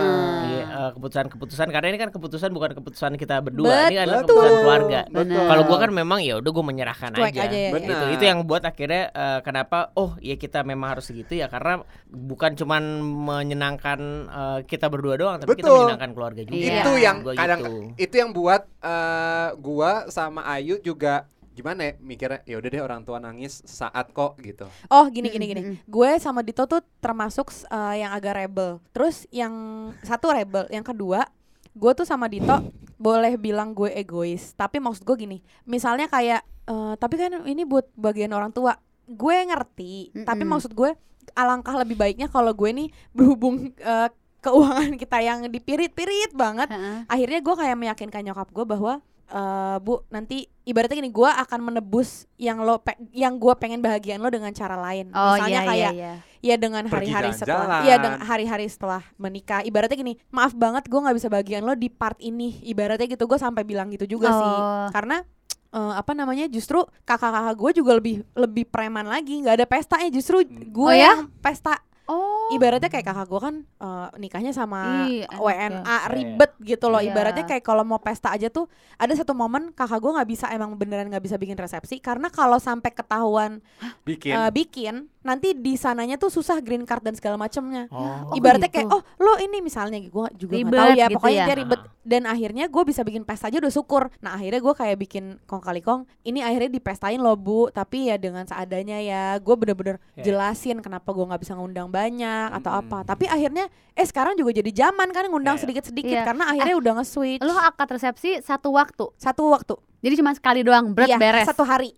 Iya, 0.43 0.63
eh, 0.65 0.91
keputusan-keputusan 0.93 1.67
karena 1.69 1.87
ini 1.89 1.99
kan 1.99 2.11
keputusan 2.11 2.51
bukan 2.51 2.71
keputusan 2.75 3.13
kita 3.15 3.39
berdua 3.41 3.87
ini 3.87 3.97
adalah 3.97 4.23
Betul. 4.23 4.35
keputusan 4.35 4.55
keluarga 4.59 5.01
kalau 5.45 5.63
gue 5.65 5.79
kan 5.79 5.91
memang 5.93 6.19
ya 6.21 6.35
udah 6.37 6.51
gue 6.51 6.65
menyerahkan 6.65 7.11
Cuek 7.13 7.31
aja, 7.31 7.41
aja 7.45 7.59
ya, 7.59 7.71
Benar. 7.71 7.92
Itu 7.93 8.05
itu 8.17 8.25
yang 8.25 8.41
buat 8.43 8.63
akhirnya 8.63 9.03
eh, 9.09 9.41
kenapa 9.41 9.93
oh 9.95 10.17
ya 10.19 10.35
kita 10.35 10.61
memang 10.63 10.97
harus 10.97 11.07
segitu 11.07 11.35
ya 11.35 11.47
karena 11.47 11.85
bukan 12.09 12.57
cuman 12.57 12.83
menyenangkan 13.03 14.01
eh, 14.27 14.59
kita 14.65 14.89
berdua 14.89 15.15
doang 15.17 15.37
tapi 15.37 15.55
kita 15.55 15.67
Betul. 15.67 15.77
menyenangkan 15.85 16.11
keluarga 16.13 16.43
juga 16.43 16.57
Iya. 16.59 16.81
itu 16.81 16.93
yang 16.97 17.17
Gua 17.21 17.35
kadang 17.35 17.61
gitu. 17.61 17.73
itu 17.99 18.15
yang 18.17 18.31
buat 18.31 18.63
eh, 18.81 19.49
gua 19.57 19.91
sama 20.09 20.45
Ayu 20.47 20.79
juga 20.79 21.27
gimana 21.53 21.85
ya 21.85 21.93
mikirnya 22.01 22.41
ya 22.49 22.57
udah 22.57 22.69
deh 22.69 22.81
orang 22.81 23.05
tua 23.05 23.21
nangis 23.21 23.61
saat 23.69 24.09
kok 24.11 24.41
gitu 24.41 24.65
Oh 24.89 25.05
gini 25.13 25.29
gini 25.29 25.45
gini, 25.45 25.63
gue 25.85 26.11
sama 26.17 26.41
Dito 26.41 26.65
tuh 26.65 26.81
termasuk 26.97 27.53
uh, 27.69 27.93
yang 27.93 28.09
agak 28.09 28.41
rebel. 28.41 28.81
Terus 28.97 29.29
yang 29.29 29.53
satu 30.01 30.33
rebel, 30.33 30.65
yang 30.73 30.81
kedua 30.81 31.29
gue 31.73 31.93
tuh 31.93 32.09
sama 32.09 32.33
Dito 32.33 32.57
boleh 32.97 33.37
bilang 33.37 33.77
gue 33.77 33.93
egois. 33.93 34.57
Tapi 34.57 34.81
maksud 34.81 35.05
gue 35.05 35.17
gini, 35.19 35.39
misalnya 35.65 36.09
kayak, 36.09 36.41
eh, 36.65 36.95
tapi 36.95 37.15
kan 37.17 37.45
ini 37.45 37.63
buat 37.63 37.91
bagian 37.95 38.31
orang 38.31 38.51
tua. 38.51 38.75
Gue 39.05 39.37
ngerti, 39.43 39.93
tapi 40.21 40.43
Mm-mm. 40.43 40.53
maksud 40.53 40.73
gue 40.73 40.95
alangkah 41.33 41.75
lebih 41.77 41.95
baiknya 41.95 42.27
kalau 42.27 42.51
gue 42.51 42.71
nih 42.71 42.89
berhubung 43.11 43.55
eh, 43.73 44.09
keuangan 44.39 44.95
kita 45.03 45.19
yang 45.19 45.39
dipirit-pirit 45.47 46.33
banget. 46.33 46.69
Heeh. 46.69 47.07
Akhirnya 47.07 47.41
gue 47.41 47.55
kayak 47.57 47.77
meyakinkan 47.77 48.23
nyokap 48.25 48.49
gue 48.49 48.65
bahwa 48.65 48.93
eh, 49.29 49.77
bu 49.79 50.03
nanti 50.09 50.45
ibaratnya 50.63 50.97
gini 50.97 51.11
gue 51.11 51.27
akan 51.27 51.61
menebus 51.65 52.27
yang 52.37 52.61
lo 52.61 52.79
pe- 52.79 52.95
yang 53.11 53.35
gue 53.35 53.51
pengen 53.57 53.81
bahagiain 53.81 54.19
lo 54.19 54.29
dengan 54.29 54.53
cara 54.53 54.79
lain 54.79 55.11
Oh 55.11 55.35
misalnya 55.35 55.51
iya 55.53 55.63
kayak 55.65 55.91
iya 55.91 55.91
iya. 55.91 56.15
ya 56.41 56.57
dengan 56.57 56.85
hari-hari 56.87 57.31
setelah 57.33 57.67
jalan-jalan. 57.67 57.83
iya 57.83 57.97
dengan 57.99 58.21
hari-hari 58.23 58.67
setelah 58.67 59.03
menikah 59.17 59.61
ibaratnya 59.63 59.97
gini 59.97 60.15
maaf 60.29 60.53
banget 60.53 60.87
gue 60.87 60.95
nggak 60.97 61.17
bisa 61.17 61.27
bagian 61.27 61.63
lo 61.63 61.75
di 61.75 61.89
part 61.89 62.15
ini 62.21 62.63
ibaratnya 62.63 63.09
gitu 63.09 63.25
gue 63.25 63.35
sampai 63.37 63.63
bilang 63.63 63.91
gitu 63.91 64.07
juga 64.09 64.31
sih 64.31 64.53
Oh. 64.55 64.87
karena 64.93 65.27
eh, 65.73 65.93
apa 65.95 66.13
namanya 66.13 66.47
justru 66.47 66.79
kakak-kakak 67.03 67.55
gue 67.55 67.71
juga 67.75 67.93
lebih 67.97 68.15
lebih 68.33 68.65
preman 68.65 69.05
lagi 69.05 69.41
nggak 69.41 69.57
ada 69.57 69.67
pestanya 69.67 70.09
justru 70.09 70.41
gue 70.47 70.85
Oh 70.85 70.93
ya? 70.93 71.17
yang 71.17 71.33
pesta 71.39 71.81
Oh. 72.03 72.51
ibaratnya 72.51 72.91
kayak 72.91 73.07
kakak 73.07 73.27
gue 73.27 73.41
kan 73.41 73.55
eh, 73.63 74.09
nikahnya 74.19 74.51
sama 74.51 75.07
Ih, 75.07 75.23
WNA 75.31 75.87
ya. 75.87 76.11
ribet 76.11 76.51
gitu 76.61 76.91
loh 76.91 76.99
Iya. 76.99 77.09
ibaratnya 77.09 77.47
kayak 77.47 77.63
kalau 77.63 77.87
mau 77.87 77.97
pesta 77.97 78.29
aja 78.29 78.51
tuh 78.51 78.67
ada 78.97 79.15
satu 79.15 79.33
momen 79.33 79.71
kakak 79.71 79.97
gue 79.97 80.11
nggak 80.11 80.29
bisa 80.29 80.51
emang 80.51 80.75
beneran 80.75 81.07
nggak 81.07 81.23
bisa 81.23 81.39
bikin 81.39 81.55
resepsi 81.55 81.99
karena 81.99 82.27
kalau 82.27 82.59
sampai 82.59 82.91
ketahuan 82.91 83.63
bikin 84.03 84.35
eh, 84.35 84.51
bikin 84.51 84.95
nanti 85.23 85.55
di 85.55 85.75
sananya 85.75 86.15
tuh 86.15 86.29
susah 86.29 86.59
green 86.59 86.83
card 86.83 87.01
dan 87.01 87.15
segala 87.15 87.35
macamnya. 87.35 87.87
Oh. 87.89 88.35
Ibaratnya 88.35 88.67
gitu. 88.67 88.83
kayak 88.83 88.91
oh 88.91 89.03
lo 89.19 89.39
ini 89.39 89.59
misalnya 89.59 89.99
gue 89.99 90.27
juga 90.37 90.55
nggak 90.55 90.71
tahu 90.73 90.91
ya 90.93 91.07
gitu 91.07 91.17
pokoknya 91.17 91.35
ya. 91.35 91.47
dia 91.47 91.57
ribet 91.57 91.81
dan 92.03 92.23
akhirnya 92.27 92.65
gue 92.67 92.83
bisa 92.83 93.01
bikin 93.01 93.23
pesta 93.23 93.47
aja 93.47 93.59
udah 93.59 93.71
syukur. 93.71 94.11
Nah 94.19 94.35
akhirnya 94.35 94.59
gue 94.59 94.75
kayak 94.75 94.97
bikin 94.99 95.25
kong 95.45 95.63
kali 95.63 95.79
kong 95.79 96.05
ini 96.23 96.43
akhirnya 96.43 96.69
dipestain 96.69 97.19
loh 97.19 97.35
bu 97.35 97.71
tapi 97.71 98.11
ya 98.11 98.17
dengan 98.17 98.43
seadanya 98.45 98.99
ya 98.99 99.39
gue 99.39 99.55
bener-bener 99.55 99.97
Ya. 100.13 100.29
jelasin 100.29 100.79
kenapa 100.79 101.09
gue 101.09 101.25
nggak 101.25 101.41
bisa 101.41 101.55
ngundang 101.55 101.89
banyak 101.89 102.53
atau 102.53 102.69
Mm-mm. 102.69 102.83
apa. 102.85 102.99
Tapi 103.07 103.25
akhirnya 103.27 103.65
eh 103.93 104.05
sekarang 104.05 104.35
juga 104.35 104.53
jadi 104.53 104.69
zaman 104.69 105.09
kan 105.09 105.25
ngundang 105.27 105.55
Ya, 105.55 105.59
ya. 105.59 105.63
sedikit-sedikit 105.63 106.17
Iya. 106.17 106.25
karena 106.25 106.45
akhirnya 106.49 106.77
udah 106.77 106.93
nge-switch 106.99 107.41
Lo 107.41 107.55
akad 107.55 107.89
resepsi 107.89 108.43
satu 108.43 108.73
waktu. 108.73 109.07
satu 109.17 109.49
waktu. 109.49 109.75
Jadi 110.03 110.19
cuma 110.19 110.35
sekali 110.35 110.67
doang, 110.67 110.91
berat 110.91 111.15
Iya, 111.15 111.19
beres. 111.23 111.47
satu 111.47 111.63
hari 111.63 111.95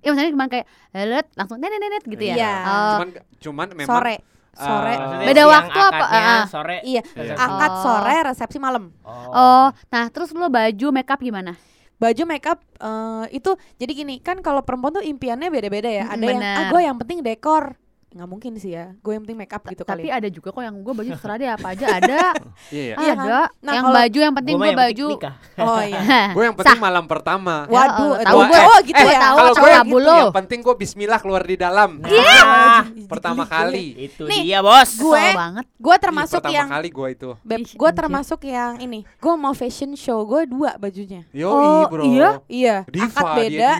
Iya 0.00 0.08
maksudnya 0.08 0.32
cuma 0.32 0.46
kayak 0.46 0.66
lelet 0.90 1.26
langsung 1.34 1.56
nenet 1.58 1.78
nenet 1.78 2.02
gitu 2.04 2.24
ya. 2.24 2.34
Iya. 2.34 2.52
Oh. 2.62 2.90
Cuman 2.94 3.08
cuman 3.36 3.66
memang 3.74 3.88
sore 3.90 4.16
sore. 4.56 4.88
eh, 4.88 4.96
Maksudnya 4.96 5.26
Beda 5.28 5.42
siang 5.42 5.52
waktu 5.52 5.78
apa? 5.78 6.04
Ah. 6.06 6.44
Sore. 6.48 6.76
Iya, 6.80 7.02
Iya. 7.12 7.34
akad 7.36 7.70
Oh. 7.70 7.82
sore, 7.82 8.16
resepsi 8.24 8.58
malam. 8.58 8.84
Oh, 9.04 9.68
nah 9.86 10.04
terus 10.08 10.32
lo 10.32 10.48
baju 10.48 10.86
makeup 10.90 11.20
gimana? 11.20 11.52
Baju 11.96 12.22
makeup 12.24 12.58
eh, 12.76 13.24
itu 13.32 13.50
jadi 13.76 13.92
gini 13.94 14.14
kan 14.18 14.40
kalau 14.40 14.60
perempuan 14.60 14.96
tuh 14.96 15.04
impiannya 15.04 15.48
beda-beda 15.48 15.88
ya. 15.88 16.04
Ada 16.08 16.24
yang 16.24 16.40
bener. 16.40 16.56
ah 16.56 16.64
gue 16.68 16.80
yang 16.82 16.96
penting 16.96 17.20
dekor. 17.20 17.76
Nggak 18.16 18.26
mungkin 18.26 18.52
sih 18.56 18.72
ya. 18.72 18.96
Gue 18.98 19.12
yang 19.12 19.22
penting 19.22 19.36
makeup 19.36 19.62
gitu 19.62 19.82
Tapi 19.82 20.04
kali. 20.04 20.16
ada 20.16 20.28
juga 20.28 20.48
kok 20.48 20.60
yang 20.60 20.76
gue 20.76 20.92
baju 20.92 21.10
terserah 21.14 21.36
deh 21.36 21.50
apa 21.50 21.66
aja 21.70 21.86
ada. 21.92 22.20
Iya. 22.68 22.94
Iya 22.96 23.12
ada. 23.12 23.22
kan? 23.46 23.46
Nah, 23.60 23.72
yang 23.72 23.86
baju 23.90 24.18
yang 24.18 24.34
penting 24.34 24.54
gue 24.56 24.70
baju. 24.74 25.06
nikah. 25.12 25.34
Oh 25.58 25.80
iya. 25.80 26.00
Gue 26.36 26.44
yang 26.44 26.54
penting 26.54 26.76
malam 26.78 27.04
pertama. 27.04 27.64
Waduh, 27.66 28.16
Ya, 28.16 28.24
tahu 28.24 28.38
eh, 28.38 28.46
gue. 28.46 28.56
eh, 28.56 28.66
Oh 28.66 28.78
gitu 28.82 28.96
eh, 28.98 29.06
ya. 29.06 29.20
tahu, 29.22 29.36
Kalau 29.36 29.52
cowok 29.52 29.84
gue 29.84 30.00
lo. 30.00 30.16
yang 30.18 30.36
penting 30.36 30.58
gue 30.60 30.74
Bismillah 30.76 31.18
keluar 31.18 31.42
di 31.42 31.56
dalam. 31.56 31.90
Nah, 31.98 32.82
Pertama 33.06 33.42
kali. 33.44 33.86
itu 34.06 34.24
Nih, 34.24 34.42
dia 34.46 34.60
bos. 34.60 34.90
gue- 34.94 35.16
Kesel 35.16 35.32
banget. 35.34 35.64
Gue 35.76 35.96
termasuk 35.96 36.38
pertama 36.38 36.54
yang 36.54 36.68
kali 36.68 36.88
gue 36.90 37.08
itu. 37.10 37.30
Gue 37.74 37.90
termasuk 37.92 38.40
yang 38.42 38.72
ini. 38.78 39.04
Gue 39.16 39.34
mau 39.34 39.52
fashion 39.52 39.92
show. 39.94 40.22
Gue 40.22 40.44
dua 40.44 40.76
bajunya. 40.76 41.24
Yo, 41.30 41.48
Oh, 41.48 41.84
bro. 41.86 42.04
iya? 42.04 42.30
Iya. 42.46 42.76
Diva, 42.86 43.08
akad 43.10 43.36
beda. 43.38 43.70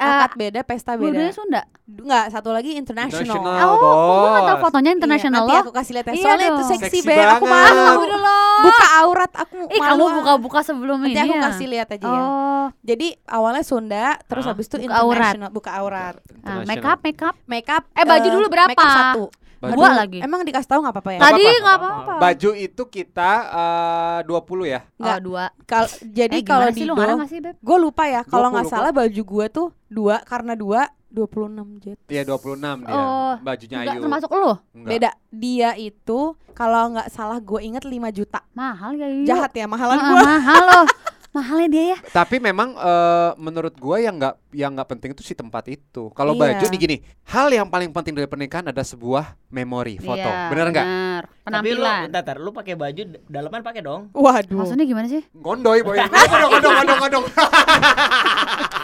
Diva. 0.00 0.14
Akad 0.16 0.32
beda, 0.34 0.60
pesta 0.62 0.92
Dua-duanya 0.94 1.28
beda. 1.28 1.34
Sunda. 1.34 1.62
Enggak, 1.84 2.24
satu 2.30 2.48
lagi 2.50 2.70
international. 2.72 3.24
International, 3.26 3.66
Oh, 3.66 4.20
gue 4.22 4.28
gak 4.30 4.42
tau 4.42 4.54
bos. 4.54 4.62
fotonya 4.62 4.86
Iya, 4.86 4.96
international 4.96 5.40
nanti 5.40 5.50
loh. 5.50 5.60
aku 5.60 5.72
kasih 5.72 5.92
lihat 5.92 6.06
ya. 6.06 6.12
Iya 6.12 6.22
Soalnya 6.22 6.48
itu 6.48 6.62
seksi, 6.62 6.78
Seksi 6.78 6.98
banget. 7.02 7.28
Aku 7.34 7.44
malu. 7.44 7.92
Buka 8.58 8.86
aurat 8.98 9.32
aku 9.32 9.56
Ih, 9.66 9.78
malu. 9.78 9.88
kamu 9.88 10.04
ah. 10.04 10.12
buka-buka 10.16 10.60
sebelum 10.60 10.98
Nanti 11.00 11.12
ini 11.12 11.20
aku 11.20 11.34
ya? 11.34 11.42
kasih 11.44 11.66
lihat 11.68 11.88
aja 11.90 12.04
ya. 12.04 12.20
Oh, 12.20 12.66
Jadi 12.80 13.08
awalnya 13.24 13.62
Sunda, 13.62 14.06
terus 14.24 14.44
Hah? 14.44 14.52
habis 14.52 14.66
itu 14.66 14.76
Buka 14.80 14.96
aurat. 14.96 15.34
buka 15.48 15.70
aurat. 15.74 16.14
nah, 16.38 16.60
International. 16.60 16.68
makeup, 16.68 16.98
makeup. 17.00 17.34
Makeup. 17.44 17.82
Eh, 17.92 18.04
baju 18.04 18.28
dulu 18.30 18.46
berapa? 18.48 18.70
Makeup 18.70 18.90
satu. 18.92 19.24
Baju- 19.58 19.74
Dua 19.74 19.90
lagi. 19.92 20.18
Emang 20.18 20.40
dikasih 20.40 20.68
tahu 20.68 20.80
nggak 20.80 20.94
apa-apa 20.94 21.10
ya? 21.10 21.20
Tadi 21.20 21.42
nggak 21.42 21.76
apa-apa. 21.76 22.12
Baju 22.16 22.50
itu 22.54 22.82
kita 22.84 23.30
eh, 23.50 24.18
20 24.22 24.38
ya. 24.64 24.80
Oh, 24.80 25.02
Nggak. 25.02 25.18
dua. 25.20 25.44
Kal- 25.64 25.94
jadi 26.04 26.36
eh, 26.36 26.44
kalau 26.44 26.66
di 26.68 26.74
sih 26.74 26.84
lu 26.84 26.92
Do, 26.92 26.96
ngarang 26.96 27.18
nggak 27.18 27.28
sih, 27.28 27.40
Beb? 27.40 27.56
gue 27.58 27.76
lupa 27.76 28.04
ya. 28.04 28.22
Kalau 28.22 28.48
nggak 28.48 28.64
20 28.64 28.72
salah 28.72 28.90
baju 28.90 29.22
gue 29.24 29.46
tuh 29.48 29.68
dua 29.88 30.16
karena 30.22 30.54
dua 30.54 30.80
26 31.08 31.80
jet. 31.80 31.98
Iya 32.06 32.22
26 32.22 32.54
dia. 32.84 32.92
Oh, 32.92 33.34
Bajunya 33.40 33.76
Enggak 33.80 33.94
Ayu. 33.94 34.02
termasuk 34.04 34.30
lu? 34.30 34.52
Enggak. 34.72 34.88
Beda. 34.88 35.10
Dia 35.28 35.70
itu 35.74 36.20
kalau 36.52 36.82
nggak 36.92 37.08
salah 37.08 37.38
gue 37.38 37.60
inget 37.60 37.82
5 37.82 37.90
juta. 38.12 38.44
Mahal 38.52 38.94
ya, 38.94 39.08
Yu. 39.08 39.24
Jahat 39.24 39.50
ya 39.52 39.64
mahalan 39.64 39.96
Ah, 39.96 40.06
gue. 40.06 40.22
mahal 40.22 40.62
loh. 40.64 40.86
Mahalnya 41.28 41.68
dia 41.68 41.84
ya. 41.92 41.98
Tapi 42.10 42.36
memang 42.38 42.72
eh, 42.72 43.30
menurut 43.36 43.74
gua 43.74 43.98
yang 43.98 44.16
nggak 44.16 44.47
yang 44.50 44.72
nggak 44.72 44.88
penting 44.88 45.10
itu 45.10 45.20
si 45.20 45.32
tempat 45.32 45.64
itu. 45.66 46.08
Kalau 46.10 46.32
Iya. 46.32 46.56
baju 46.56 46.64
nih 46.66 46.78
gini, 46.78 46.96
hal 47.26 47.48
yang 47.48 47.66
paling 47.66 47.88
penting 47.88 48.12
dari 48.12 48.24
pernikahan 48.24 48.64
ada 48.64 48.80
sebuah 48.80 49.36
memori 49.46 49.96
foto. 49.96 50.16
Iya, 50.18 50.48
Bener 50.48 50.66
nggak? 50.68 50.86
Bener. 50.86 51.22
Tapi 51.44 51.68
lu, 51.70 51.80
Penampilan. 51.80 52.00
bentar, 52.08 52.36
lu 52.36 52.50
pakai 52.50 52.74
baju 52.74 53.02
dalaman 53.24 53.60
pakai 53.60 53.80
dong. 53.80 54.02
Waduh. 54.10 54.58
Maksudnya 54.58 54.84
gimana 54.84 55.06
sih? 55.06 55.20
Gondoy 55.30 55.80
boy. 55.80 55.96
Gondong, 56.00 56.50
gondong, 56.50 56.74
gondong, 56.74 56.98
gondong. 56.98 57.24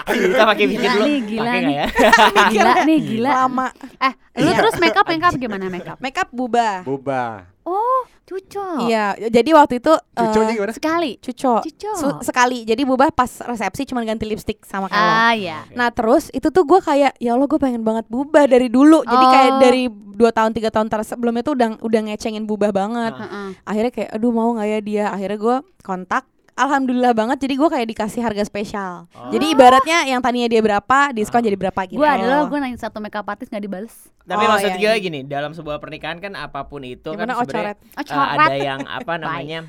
Kita 0.04 0.44
pakai 0.44 0.64
bikin 0.66 0.84
Gila 0.84 0.94
dulu. 0.94 1.04
nih, 1.04 1.18
gila 1.24 1.42
Pakai 1.42 1.56
nih. 1.56 1.64
nggak 1.64 1.78
ya? 1.80 1.86
Gila 2.52 2.72
nih, 2.84 2.98
gila. 3.00 3.30
Lama. 3.34 3.66
Eh, 3.98 4.12
lu 4.36 4.46
Iya. 4.46 4.58
terus 4.58 4.74
makeup 4.76 5.06
makeup 5.06 5.32
gimana 5.34 5.64
makeup? 5.66 5.96
Makeup 5.98 6.28
bubah. 6.30 6.84
Boba. 6.84 7.24
Oh, 7.64 8.04
cucok. 8.22 8.84
Iya, 8.84 9.16
jadi 9.24 9.50
waktu 9.50 9.80
itu 9.80 9.88
Cuconya 10.12 10.52
eh, 10.52 10.54
gimana? 10.54 10.72
Sekali. 10.72 11.10
cuco. 11.16 11.64
Cucok. 11.64 11.96
Su- 11.96 12.20
sekali. 12.22 12.60
Jadi 12.62 12.84
bubah 12.84 13.08
pas 13.08 13.40
resepsi 13.40 13.88
cuma 13.88 14.04
ganti 14.04 14.22
lipstick 14.22 14.60
sama 14.62 14.86
kalau. 14.86 15.00
Ah, 15.00 15.32
ya. 15.54 15.60
Nah 15.72 15.88
terus 15.88 16.28
itu 16.28 16.48
tuh 16.48 16.62
gue 16.62 16.78
kayak 16.78 17.14
ya 17.16 17.30
Allah 17.30 17.44
gue 17.44 17.56
pengen 17.56 17.80
banget 17.80 18.04
bubah 18.06 18.44
dari 18.44 18.66
dulu. 18.66 19.02
Jadi 19.02 19.26
kayak 19.28 19.50
Oh. 19.50 19.60
dari 19.60 19.82
dua 19.88 20.30
tahun 20.30 20.50
tiga 20.50 20.68
tahun 20.68 20.86
ter 20.86 21.00
sebelumnya 21.02 21.42
tuh 21.42 21.54
udah 21.54 21.68
udah 21.78 22.00
ngecengin 22.04 22.44
bubah 22.44 22.70
banget. 22.70 23.14
Heeh. 23.14 23.48
Akhirnya 23.62 23.92
kayak 23.92 24.10
aduh 24.12 24.30
mau 24.30 24.50
nggak 24.52 24.68
ya 24.68 24.78
dia. 24.80 25.04
Akhirnya 25.08 25.38
gue 25.38 25.56
kontak. 25.80 26.24
Alhamdulillah 26.54 27.12
banget. 27.12 27.38
Jadi 27.40 27.54
gue 27.56 27.66
kayak 27.68 27.86
dikasih 27.88 28.20
harga 28.20 28.42
spesial. 28.42 29.10
Oh. 29.10 29.26
Jadi 29.28 29.50
ibaratnya 29.50 30.06
yang 30.06 30.22
tadinya 30.22 30.46
dia 30.46 30.60
berapa 30.60 31.10
diskon 31.10 31.42
jadi 31.42 31.58
berapa 31.58 31.80
gitu. 31.84 31.98
Gue 31.98 32.06
adalah 32.06 32.46
gue 32.46 32.58
nanya 32.58 32.78
satu 32.78 32.98
makeup 32.98 33.26
artist 33.26 33.50
nggak 33.50 33.58
dibales. 33.60 33.94
Tapi 34.22 34.38
Oh, 34.40 34.48
maksud 34.48 34.70
iya, 34.70 34.78
gue 34.78 34.92
iya. 34.92 35.02
gini, 35.02 35.20
dalam 35.20 35.50
sebuah 35.50 35.76
pernikahan 35.76 36.16
kan 36.16 36.32
apa 36.32 36.64
pun 36.64 36.80
itu 36.80 37.10
Gimana 37.10 37.34
kan 37.34 37.36
oh 37.36 37.44
sebenarnya? 37.44 37.74
Oh, 37.74 38.04
coret. 38.06 38.38
ada 38.40 38.54
yang 38.54 38.80
apa 38.86 39.12
namanya? 39.20 39.60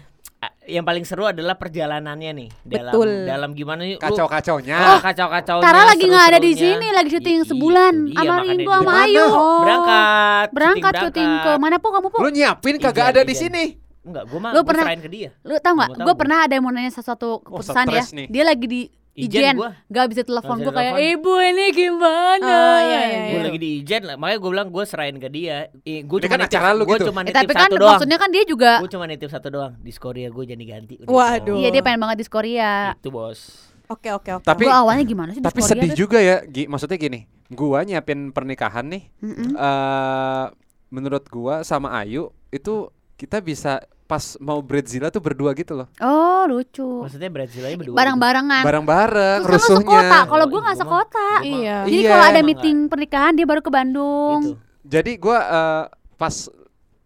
Yang 0.65 0.81
paling 0.81 1.05
seru 1.05 1.23
adalah 1.23 1.53
perjalanannya 1.53 2.31
nih 2.33 2.49
dalam 2.63 2.93
Betul. 2.93 3.09
dalam 3.23 3.49
gimana 3.53 3.81
nih 3.81 3.95
lu- 3.95 4.01
Kacau-kacaunya. 4.01 4.77
Oh, 4.77 4.99
kacau-kacau. 4.99 5.57
Tara 5.61 5.81
lagi 5.85 6.05
nggak 6.05 6.25
ada 6.27 6.39
di 6.39 6.51
sini, 6.53 6.87
lagi 6.89 7.09
syuting 7.09 7.45
sebulan 7.45 7.93
sama 8.11 8.33
Rindu 8.41 8.65
sama 8.65 8.91
Ayu. 9.05 9.25
Oh. 9.25 9.61
Berangkat. 9.61 10.47
Berangkat 10.51 10.93
syuting 11.01 11.29
ke 11.39 11.51
mana 11.57 11.75
po 11.77 11.93
kamu 11.93 12.07
po? 12.09 12.17
Lu 12.19 12.29
nyiapin 12.29 12.75
kagak 12.77 13.05
Ijen, 13.05 13.11
ada 13.13 13.21
di 13.21 13.33
ijen. 13.33 13.43
sini. 13.47 13.63
Enggak, 14.05 14.23
gue 14.29 14.37
mah 14.37 14.51
Lu 14.53 14.61
gua 14.61 14.69
pernah- 14.69 14.85
ke 14.95 15.09
dia. 15.09 15.29
Lu 15.41 15.57
tau 15.57 15.73
nggak? 15.73 15.89
Gue 15.97 16.15
pernah 16.15 16.37
ada 16.45 16.53
yang 16.53 16.63
mau 16.63 16.69
nanya 16.69 16.93
sesuatu 16.93 17.41
keputusan 17.41 17.85
ya. 17.89 18.03
nih. 18.05 18.27
Dia 18.29 18.43
lagi 18.45 18.65
di 18.65 18.81
Ijen 19.15 19.39
Ijen, 19.41 19.55
gua. 19.55 19.71
nggak 19.87 20.05
bisa 20.11 20.21
telepon 20.21 20.59
gue 20.59 20.69
kayak 20.69 20.93
ibu 21.09 21.33
ini 21.39 21.65
gimana? 21.71 22.43
Oh, 22.43 22.79
iya, 22.83 22.99
iya, 23.01 23.19
Gue 23.25 23.31
iya. 23.33 23.45
lagi 23.47 23.59
di 23.59 23.69
Ijen, 23.79 24.01
lah. 24.03 24.15
makanya 24.15 24.37
gue 24.37 24.51
bilang 24.51 24.67
gue 24.69 24.83
serahin 24.83 25.15
ke 25.15 25.29
dia. 25.29 25.57
Gue 26.03 26.17
Ini 26.19 26.27
kan 26.27 26.39
acara 26.41 26.67
lu 26.69 26.83
Gue 26.83 26.99
gitu. 26.99 27.07
cuma 27.07 27.19
Eh, 27.21 27.25
nitip 27.25 27.39
tapi 27.39 27.53
kan 27.53 27.63
satu 27.63 27.75
doang. 27.77 27.91
maksudnya 27.95 28.17
kan 28.17 28.29
dia 28.29 28.43
juga, 28.43 28.71
Gue 28.77 28.91
cuma 28.91 29.05
nitip 29.05 29.29
satu 29.29 29.47
doang. 29.49 29.73
Di 29.77 29.91
Korea 29.93 30.27
gue 30.27 30.43
jadi 30.45 30.63
ganti. 30.63 30.93
Udah 30.99 31.07
Waduh. 31.07 31.55
iya 31.55 31.71
dia 31.71 31.79
pengen 31.79 31.99
banget 32.01 32.17
di 32.19 32.25
Korea. 32.27 32.91
Itu 32.93 33.07
bos. 33.09 33.71
Oke 33.87 34.11
oke 34.11 34.29
oke. 34.35 34.43
Tapi- 34.43 34.65
Gue 34.65 34.75
awalnya 34.75 35.05
gimana 35.05 35.31
sih 35.31 35.39
di 35.39 35.45
Tapi 35.45 35.59
sedih 35.59 35.89
Beb? 35.89 35.97
juga 35.97 36.19
ya, 36.19 36.43
Gi. 36.43 36.67
Maksudnya 36.67 36.97
gini, 36.97 37.19
gua 37.47 37.79
nyiapin 37.81 38.29
pernikahan 38.29 38.83
nih. 38.85 39.03
Mm-mm. 39.21 39.55
eh 39.55 40.45
menurut 40.89 41.23
gua 41.25 41.61
sama 41.61 41.95
Ayu 41.95 42.35
itu 42.49 42.87
kita 43.15 43.39
bisa 43.39 43.79
pas 44.05 44.21
mau 44.37 44.61
Bradzilla 44.61 45.09
tuh 45.09 45.17
berdua 45.17 45.51
gitu 45.51 45.73
loh. 45.73 45.89
Oh 45.97 46.45
lucu. 46.45 47.01
Maksudnya 47.01 47.27
Brazil 47.27 47.61
aja 47.63 47.73
berdua. 47.73 47.95
Bareng-barengan. 47.95 48.61
Bareng-bareng 48.61 49.39
Terus 49.41 49.65
kan 49.65 49.65
lu 49.65 49.81
rusuhnya. 49.81 49.97
sekota. 50.05 50.19
Kalau 50.27 50.45
gue 50.45 50.59
nggak 50.61 50.77
sekota. 50.77 51.27
Iya. 51.41 51.77
Jadi 51.83 51.97
Iya. 51.97 52.09
kalau 52.09 52.23
ada 52.23 52.33
Emang 52.35 52.47
meeting 52.47 52.77
pernikahan 52.85 53.33
dia 53.33 53.45
baru 53.45 53.59
ke 53.59 53.65
Gitu. 53.65 53.73
Bandung. 53.73 54.39
Jadi 54.83 55.11
gua 55.15 55.39
eh, 55.41 55.83
pas 56.15 56.35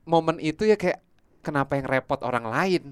momen 0.03 0.35
itu 0.37 0.63
ya 0.63 0.75
kayak 0.75 0.99
kenapa 1.39 1.73
yang 1.73 1.87
repot 1.87 2.19
orang 2.19 2.45
lain. 2.45 2.83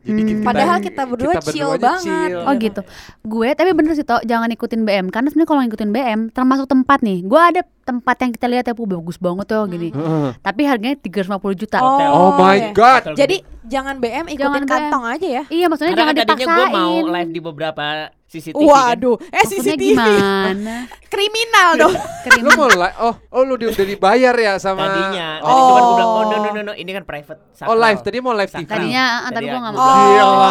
Jadi 0.00 0.16
Hmm. 0.16 0.28
kita- 0.30 0.46
Padahal 0.46 0.78
kita 0.80 1.02
berdua 1.04 1.32
chill 1.44 1.66
aja 1.68 1.82
banget. 1.82 2.06
chill. 2.30 2.40
Oh 2.40 2.54
gitu. 2.54 2.80
Gue 3.22 3.48
tapi 3.52 3.70
bener 3.70 3.92
sih 3.92 4.02
toh 4.02 4.22
jangan 4.22 4.48
ikutin 4.48 4.80
BM 4.80 5.10
karena 5.10 5.28
sebenarnya 5.28 5.50
kalau 5.50 5.60
ngikutin 5.60 5.90
BM 5.90 6.20
termasuk 6.30 6.64
tempat 6.64 7.02
nih. 7.02 7.20
Gue 7.20 7.36
ada 7.36 7.60
tempat 7.86 8.16
yang 8.18 8.30
kita 8.30 8.46
lihat 8.46 8.64
ya 8.64 8.74
"Puh, 8.74 8.84
bagus 8.84 9.14
banget 9.16 9.46
tuh 9.46 9.62
gini. 9.66 9.88
Heeh. 9.88 10.28
Tapi 10.36 10.62
harganya 10.62 10.98
350 10.98 11.22
juta. 11.54 11.78
Hotel. 11.78 12.10
Oh 12.10 12.34
my 12.34 12.58
god. 12.72 13.14
Jadi 13.14 13.36
jangan 13.62 13.96
BM 13.96 14.26
ikutin 14.26 14.42
Jangan 14.42 14.60
BM. 14.60 14.68
kantong 14.68 15.04
aja 15.06 15.28
ya. 15.32 15.42
Iya 15.46 15.66
maksudnya 15.66 15.92
Karena 15.92 16.02
jangan 16.04 16.12
kan 16.12 16.26
tadinya 16.26 16.44
gue 16.44 16.56
dipaksain. 16.60 16.74
mau 16.76 17.14
live 17.14 17.30
di 17.30 17.40
beberapa 17.40 17.84
CCTV 18.26 18.58
kan. 18.58 18.66
Waduh, 18.66 19.16
eh 19.22 19.38
Maksudnya 19.38 19.62
CCTV 19.70 19.82
gimana? 19.94 20.74
kriminal 21.12 21.68
dong. 21.76 21.94
Krim. 22.26 22.42
Lu 22.42 22.50
mau 22.52 22.66
li- 22.68 22.96
oh 23.00 23.14
oh 23.30 23.42
lu 23.44 23.54
di- 23.54 23.68
udah 23.68 23.86
dibayar 23.86 24.34
ya 24.34 24.52
sama 24.56 24.82
Tadinya. 24.84 25.28
Tadi 25.38 25.46
Oh. 25.46 25.62
cuman 25.64 25.80
gue 25.80 25.94
bilang, 25.94 26.10
oh 26.10 26.22
no 26.24 26.36
no 26.36 26.50
no 26.52 26.60
no, 26.60 26.72
ini 26.74 26.90
kan 26.90 27.04
private. 27.04 27.38
Oh 27.38 27.54
sakral." 27.70 27.78
live 27.80 28.00
tadi 28.02 28.16
mau 28.18 28.32
live 28.32 28.50
TV. 28.50 28.60
Sakral. 28.60 28.76
Tadinya 28.82 29.04
ah, 29.06 29.20
Tadi 29.24 29.34
tapi 29.36 29.46
gue 29.46 29.60
nggak 29.60 29.72
mau. 29.72 29.80
Oh. 29.80 29.94
Gila, 29.96 30.50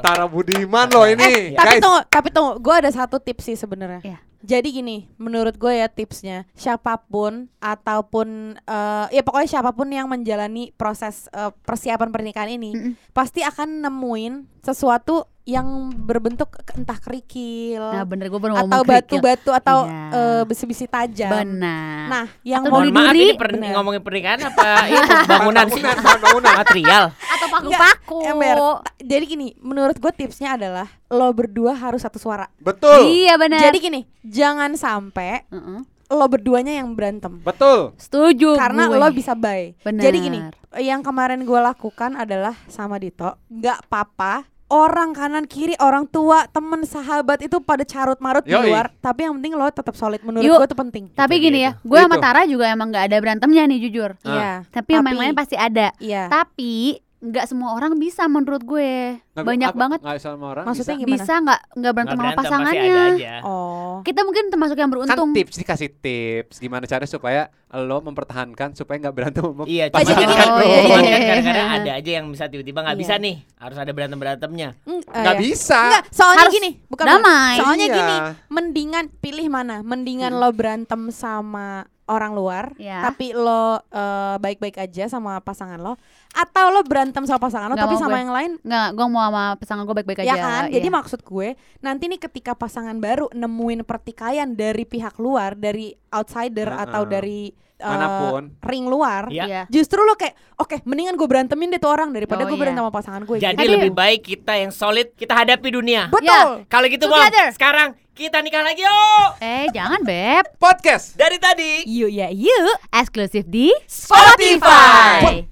Tara 0.00 0.24
Budiman 0.26 0.86
loh 0.88 1.06
ini. 1.06 1.22
Eh, 1.24 1.44
tapi 1.54 1.68
Guys, 1.70 1.80
tunggu, 1.80 2.00
tapi 2.04 2.28
tunggu, 2.28 2.52
gue 2.56 2.74
ada 2.76 2.90
satu 2.90 3.16
tips 3.16 3.44
sih 3.44 3.56
sebenarnya. 3.56 4.02
Iya. 4.04 4.18
Jadi 4.48 4.80
gini, 4.80 5.04
menurut 5.20 5.60
gue 5.60 5.76
ya 5.76 5.92
tipsnya, 5.92 6.48
siapa 6.56 6.96
pun 7.04 7.52
ataupun 7.60 8.56
eh, 8.56 9.06
ya 9.12 9.20
pokoknya 9.20 9.60
siapa 9.60 9.76
pun 9.76 9.92
yang 9.92 10.08
menjalani 10.08 10.72
proses 10.72 11.28
eh, 11.36 11.52
persiapan 11.68 12.08
pernikahan 12.08 12.56
ini, 12.56 12.72
Mm-mm. 12.72 12.92
pasti 13.12 13.44
akan 13.44 13.84
nemuin 13.84 14.48
sesuatu 14.64 15.28
yang 15.48 15.64
berbentuk 15.90 16.46
entah 16.70 17.00
kerikil 17.00 17.80
Nah 17.80 18.04
bener 18.04 18.28
gue 18.28 18.36
baru 18.36 18.60
atau 18.60 18.84
batu-batu 18.84 19.48
atau 19.50 19.88
Iya. 19.88 20.04
eh, 20.12 20.42
besi-besi 20.44 20.84
tajam. 20.84 21.32
Benar. 21.32 22.04
Nah, 22.06 22.26
yang 22.42 22.60
Atau 22.62 22.72
mau 22.74 22.84
maaf 22.84 23.08
duri. 23.08 23.24
ini 23.24 23.32
per- 23.32 23.56
Bener. 23.56 23.72
ngomongin 23.72 24.02
pernikahan 24.02 24.40
apa 24.44 24.68
itu 24.92 25.08
bangunan 25.24 25.64
sih? 25.66 25.80
Bangunan. 25.80 26.52
Material. 26.54 27.04
atau 27.16 27.46
paku-paku. 27.48 28.18
ember. 28.26 28.56
Ta- 28.84 28.92
Jadi 29.00 29.24
gini, 29.26 29.48
menurut 29.58 29.96
gue 29.96 30.12
tipsnya 30.12 30.54
adalah 30.54 30.84
lo 31.08 31.32
berdua 31.32 31.72
harus 31.72 32.02
satu 32.02 32.18
suara. 32.18 32.44
Betul. 32.58 33.08
Iya 33.08 33.36
benar. 33.36 33.62
Jadi 33.62 33.78
gini, 33.80 34.00
jangan 34.20 34.76
sampai 34.76 35.48
Heeh. 35.48 35.80
lo 36.08 36.26
berduanya 36.26 36.74
yang 36.74 36.92
berantem. 36.92 37.40
Betul. 37.40 37.96
Setuju 37.96 38.52
Karena 38.54 38.84
gue. 38.84 38.96
lo 38.96 39.08
bisa. 39.08 39.32
Benar. 39.32 40.02
Jadi 40.02 40.18
gini, 40.18 40.40
yang 40.76 41.00
kemarin 41.00 41.40
gue 41.40 41.60
lakukan 41.62 42.12
adalah 42.14 42.52
sama 42.66 42.96
Dito, 42.96 43.32
nggak 43.48 43.88
apa-apa. 43.88 44.44
Orang 44.68 45.16
kanan 45.16 45.48
kiri, 45.48 45.72
orang 45.80 46.04
tua, 46.04 46.44
temen, 46.52 46.84
sahabat 46.84 47.40
itu 47.40 47.56
pada 47.64 47.88
carut 47.88 48.20
marut 48.20 48.44
di 48.44 48.52
luar. 48.52 48.92
Tapi 49.00 49.24
yang 49.24 49.40
penting 49.40 49.56
lo 49.56 49.64
tetap 49.72 49.96
solid. 49.96 50.20
Menurut 50.20 50.44
gue 50.44 50.66
itu 50.68 50.76
penting. 50.76 51.04
Tapi 51.16 51.34
gini 51.40 51.64
dia 51.64 51.72
ya, 51.72 51.80
gue 51.80 52.00
sama. 52.04 52.20
Tara 52.20 52.44
juga 52.44 52.68
emang 52.68 52.92
nggak 52.92 53.04
ada 53.08 53.16
berantemnya 53.16 53.64
nih 53.64 53.78
jujur. 53.88 54.20
Ah. 54.20 54.28
Iya. 54.28 54.52
Tapi 54.68 54.90
yang 54.92 55.06
Tapi- 55.08 55.16
lain 55.16 55.32
pasti 55.32 55.56
ada. 55.56 55.88
Iya. 55.96 56.28
Tapi 56.28 57.00
nggak 57.18 57.44
semua 57.44 57.72
orang 57.72 57.98
bisa 57.98 58.24
menurut 58.24 58.62
gue. 58.62 59.18
Nggak- 59.32 59.42
Banyak 59.44 59.70
apa- 59.70 59.80
banget 59.80 60.00
nggak 60.00 60.18
sama 60.18 60.44
orang 60.48 60.64
Maksudnya 60.64 60.94
bisa. 60.94 61.02
gimana? 61.02 61.14
bisa 61.16 61.32
nggak 61.36 61.60
nggak 61.74 61.92
berantem 61.92 62.14
sama 62.16 62.32
pasangannya. 62.32 63.02
Oh. 63.42 63.96
Kita 64.00 64.20
mungkin 64.22 64.44
termasuk 64.48 64.74
yang 64.74 64.86
kan 64.86 64.94
beruntung. 64.94 65.30
tips 65.34 65.56
dikasih 65.56 65.90
tips 65.92 66.56
gimana 66.56 66.84
cara 66.84 67.02
supaya 67.04 67.50
lo 67.70 67.98
mempertahankan 68.00 68.72
supaya 68.72 68.96
nggak 68.98 69.12
berantem 69.12 69.42
sama 69.42 69.62
Iya, 69.64 69.84
Oh, 69.88 69.98
cuman 69.98 70.06
jadi 70.08 70.24
kan, 70.24 70.30
kan- 70.32 70.48
Oh, 70.48 70.60
iya, 70.60 70.78
cuman 70.80 70.98
iya, 71.00 71.10
kan 71.10 71.18
iya. 71.18 71.28
kadang-kadang 71.28 71.68
ada 71.68 71.90
aja 71.92 72.10
yang 72.14 72.26
bisa 72.28 72.44
tiba-tiba 72.46 72.78
nggak 72.80 72.94
Iya. 72.94 73.02
bisa 73.02 73.14
nih, 73.18 73.36
harus 73.56 73.76
ada 73.76 73.90
berantem 73.90 74.18
berantemnya. 74.18 74.68
Mm, 74.80 74.92
eh, 74.94 75.02
nggak 75.18 75.34
ya. 75.34 75.40
bisa 75.42 75.80
Enggak, 75.84 76.04
soalnya 76.08 76.38
Harus 76.40 76.54
gini, 76.54 76.70
bukan 76.86 77.04
damai. 77.04 77.54
Soalnya 77.56 77.86
Iya. 77.86 77.96
gini, 77.96 78.16
mendingan 78.48 79.04
pilih 79.16 79.46
mana? 79.48 79.76
Mendingan 79.82 80.32
lo 80.32 80.48
berantem 80.50 81.10
sama 81.10 81.82
orang 82.08 82.32
luar, 82.32 82.72
Ya. 82.74 83.00
tapi 83.02 83.30
lo 83.30 83.78
eh, 83.84 84.36
baik-baik 84.38 84.76
aja 84.78 85.06
sama 85.06 85.38
pasangan 85.38 85.76
lo, 85.76 85.94
atau 86.30 86.66
lo 86.68 86.80
berantem 86.82 87.22
sama 87.22 87.38
pasangan 87.38 87.68
lo 87.68 87.74
Nggak 87.74 87.84
tapi 87.84 87.94
mau 87.94 88.02
sama 88.02 88.10
gue. 88.10 88.20
yang 88.20 88.32
lain 88.32 88.52
Nggak, 88.60 88.88
gue 88.90 89.06
mau 89.06 89.22
sama 89.22 89.44
pasangan 89.54 89.82
gue 89.84 89.94
baik-baik 89.94 90.20
aja. 90.20 90.28
ya 90.28 90.36
kan? 90.36 90.62
Jadi 90.66 90.84
iya. 90.84 90.94
maksud 90.94 91.20
gue 91.20 91.48
nanti 91.78 92.04
nih 92.06 92.20
ketika 92.20 92.52
pasangan 92.52 92.96
baru 92.96 93.28
nemuin 93.30 93.80
pertikaian 93.82 94.48
dari 94.50 94.82
pihak 94.82 95.16
luar, 95.16 95.52
dari 95.52 95.92
outsider 96.08 96.66
Heeh. 96.66 96.82
atau 96.82 97.02
dari 97.04 97.40
eh, 97.74 97.86
Mana 97.86 98.06
pun. 98.26 98.42
ring 98.60 98.84
luar, 98.84 99.28
Iya. 99.28 99.44
Iya. 99.44 99.62
justru 99.68 100.00
lo 100.00 100.12
kayak 100.12 100.34
oke 100.56 100.82
mendingan 100.82 101.14
gue 101.14 101.24
berantemin 101.24 101.70
deh 101.70 101.78
tuh 101.78 101.86
orang 101.88 102.10
daripada 102.10 102.42
Oh, 102.42 102.46
gue 102.46 102.56
iya. 102.56 102.62
berantem 102.64 102.82
sama 102.82 102.90
pasangan 102.90 103.22
gue. 103.22 103.36
Jadi 103.38 103.54
gitu. 103.56 103.70
lebih 103.70 103.92
baik 103.92 104.20
kita 104.26 104.52
yang 104.56 104.72
solid, 104.72 105.14
kita 105.14 105.30
hadapi 105.32 105.68
dunia. 105.70 106.10
betul. 106.10 106.66
Kalau 106.66 106.86
gitu, 106.86 107.06
Bang, 107.06 107.22
Together. 107.24 107.48
sekarang 107.52 107.88
kita 108.18 108.42
nikah 108.42 108.66
lagi 108.66 108.82
yuk. 108.82 109.30
Eh, 109.38 109.70
jangan 109.70 110.02
beb. 110.02 110.42
podcast 110.58 111.14
Dari 111.14 111.38
tadi. 111.38 111.86
Yuk 111.86 112.10
ya 112.10 112.26
yuk. 112.34 112.74
Eksklusif 112.90 113.46
di 113.46 113.70
Spotify. 113.86 115.46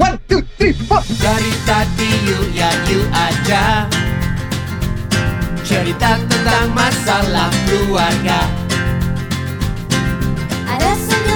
one 0.00 0.16
two 0.24 0.40
three 0.56 0.72
four 0.88 1.04
Dari 1.20 1.52
tadi 1.68 2.08
yuk 2.24 2.48
ya 2.56 2.68
yuk 2.88 3.04
aja 3.12 3.84
Cerita 5.64 6.16
tentang 6.24 6.72
masalah 6.76 7.48
keluarga 7.68 8.40
Ada 10.68 10.92
senyum 10.96 11.35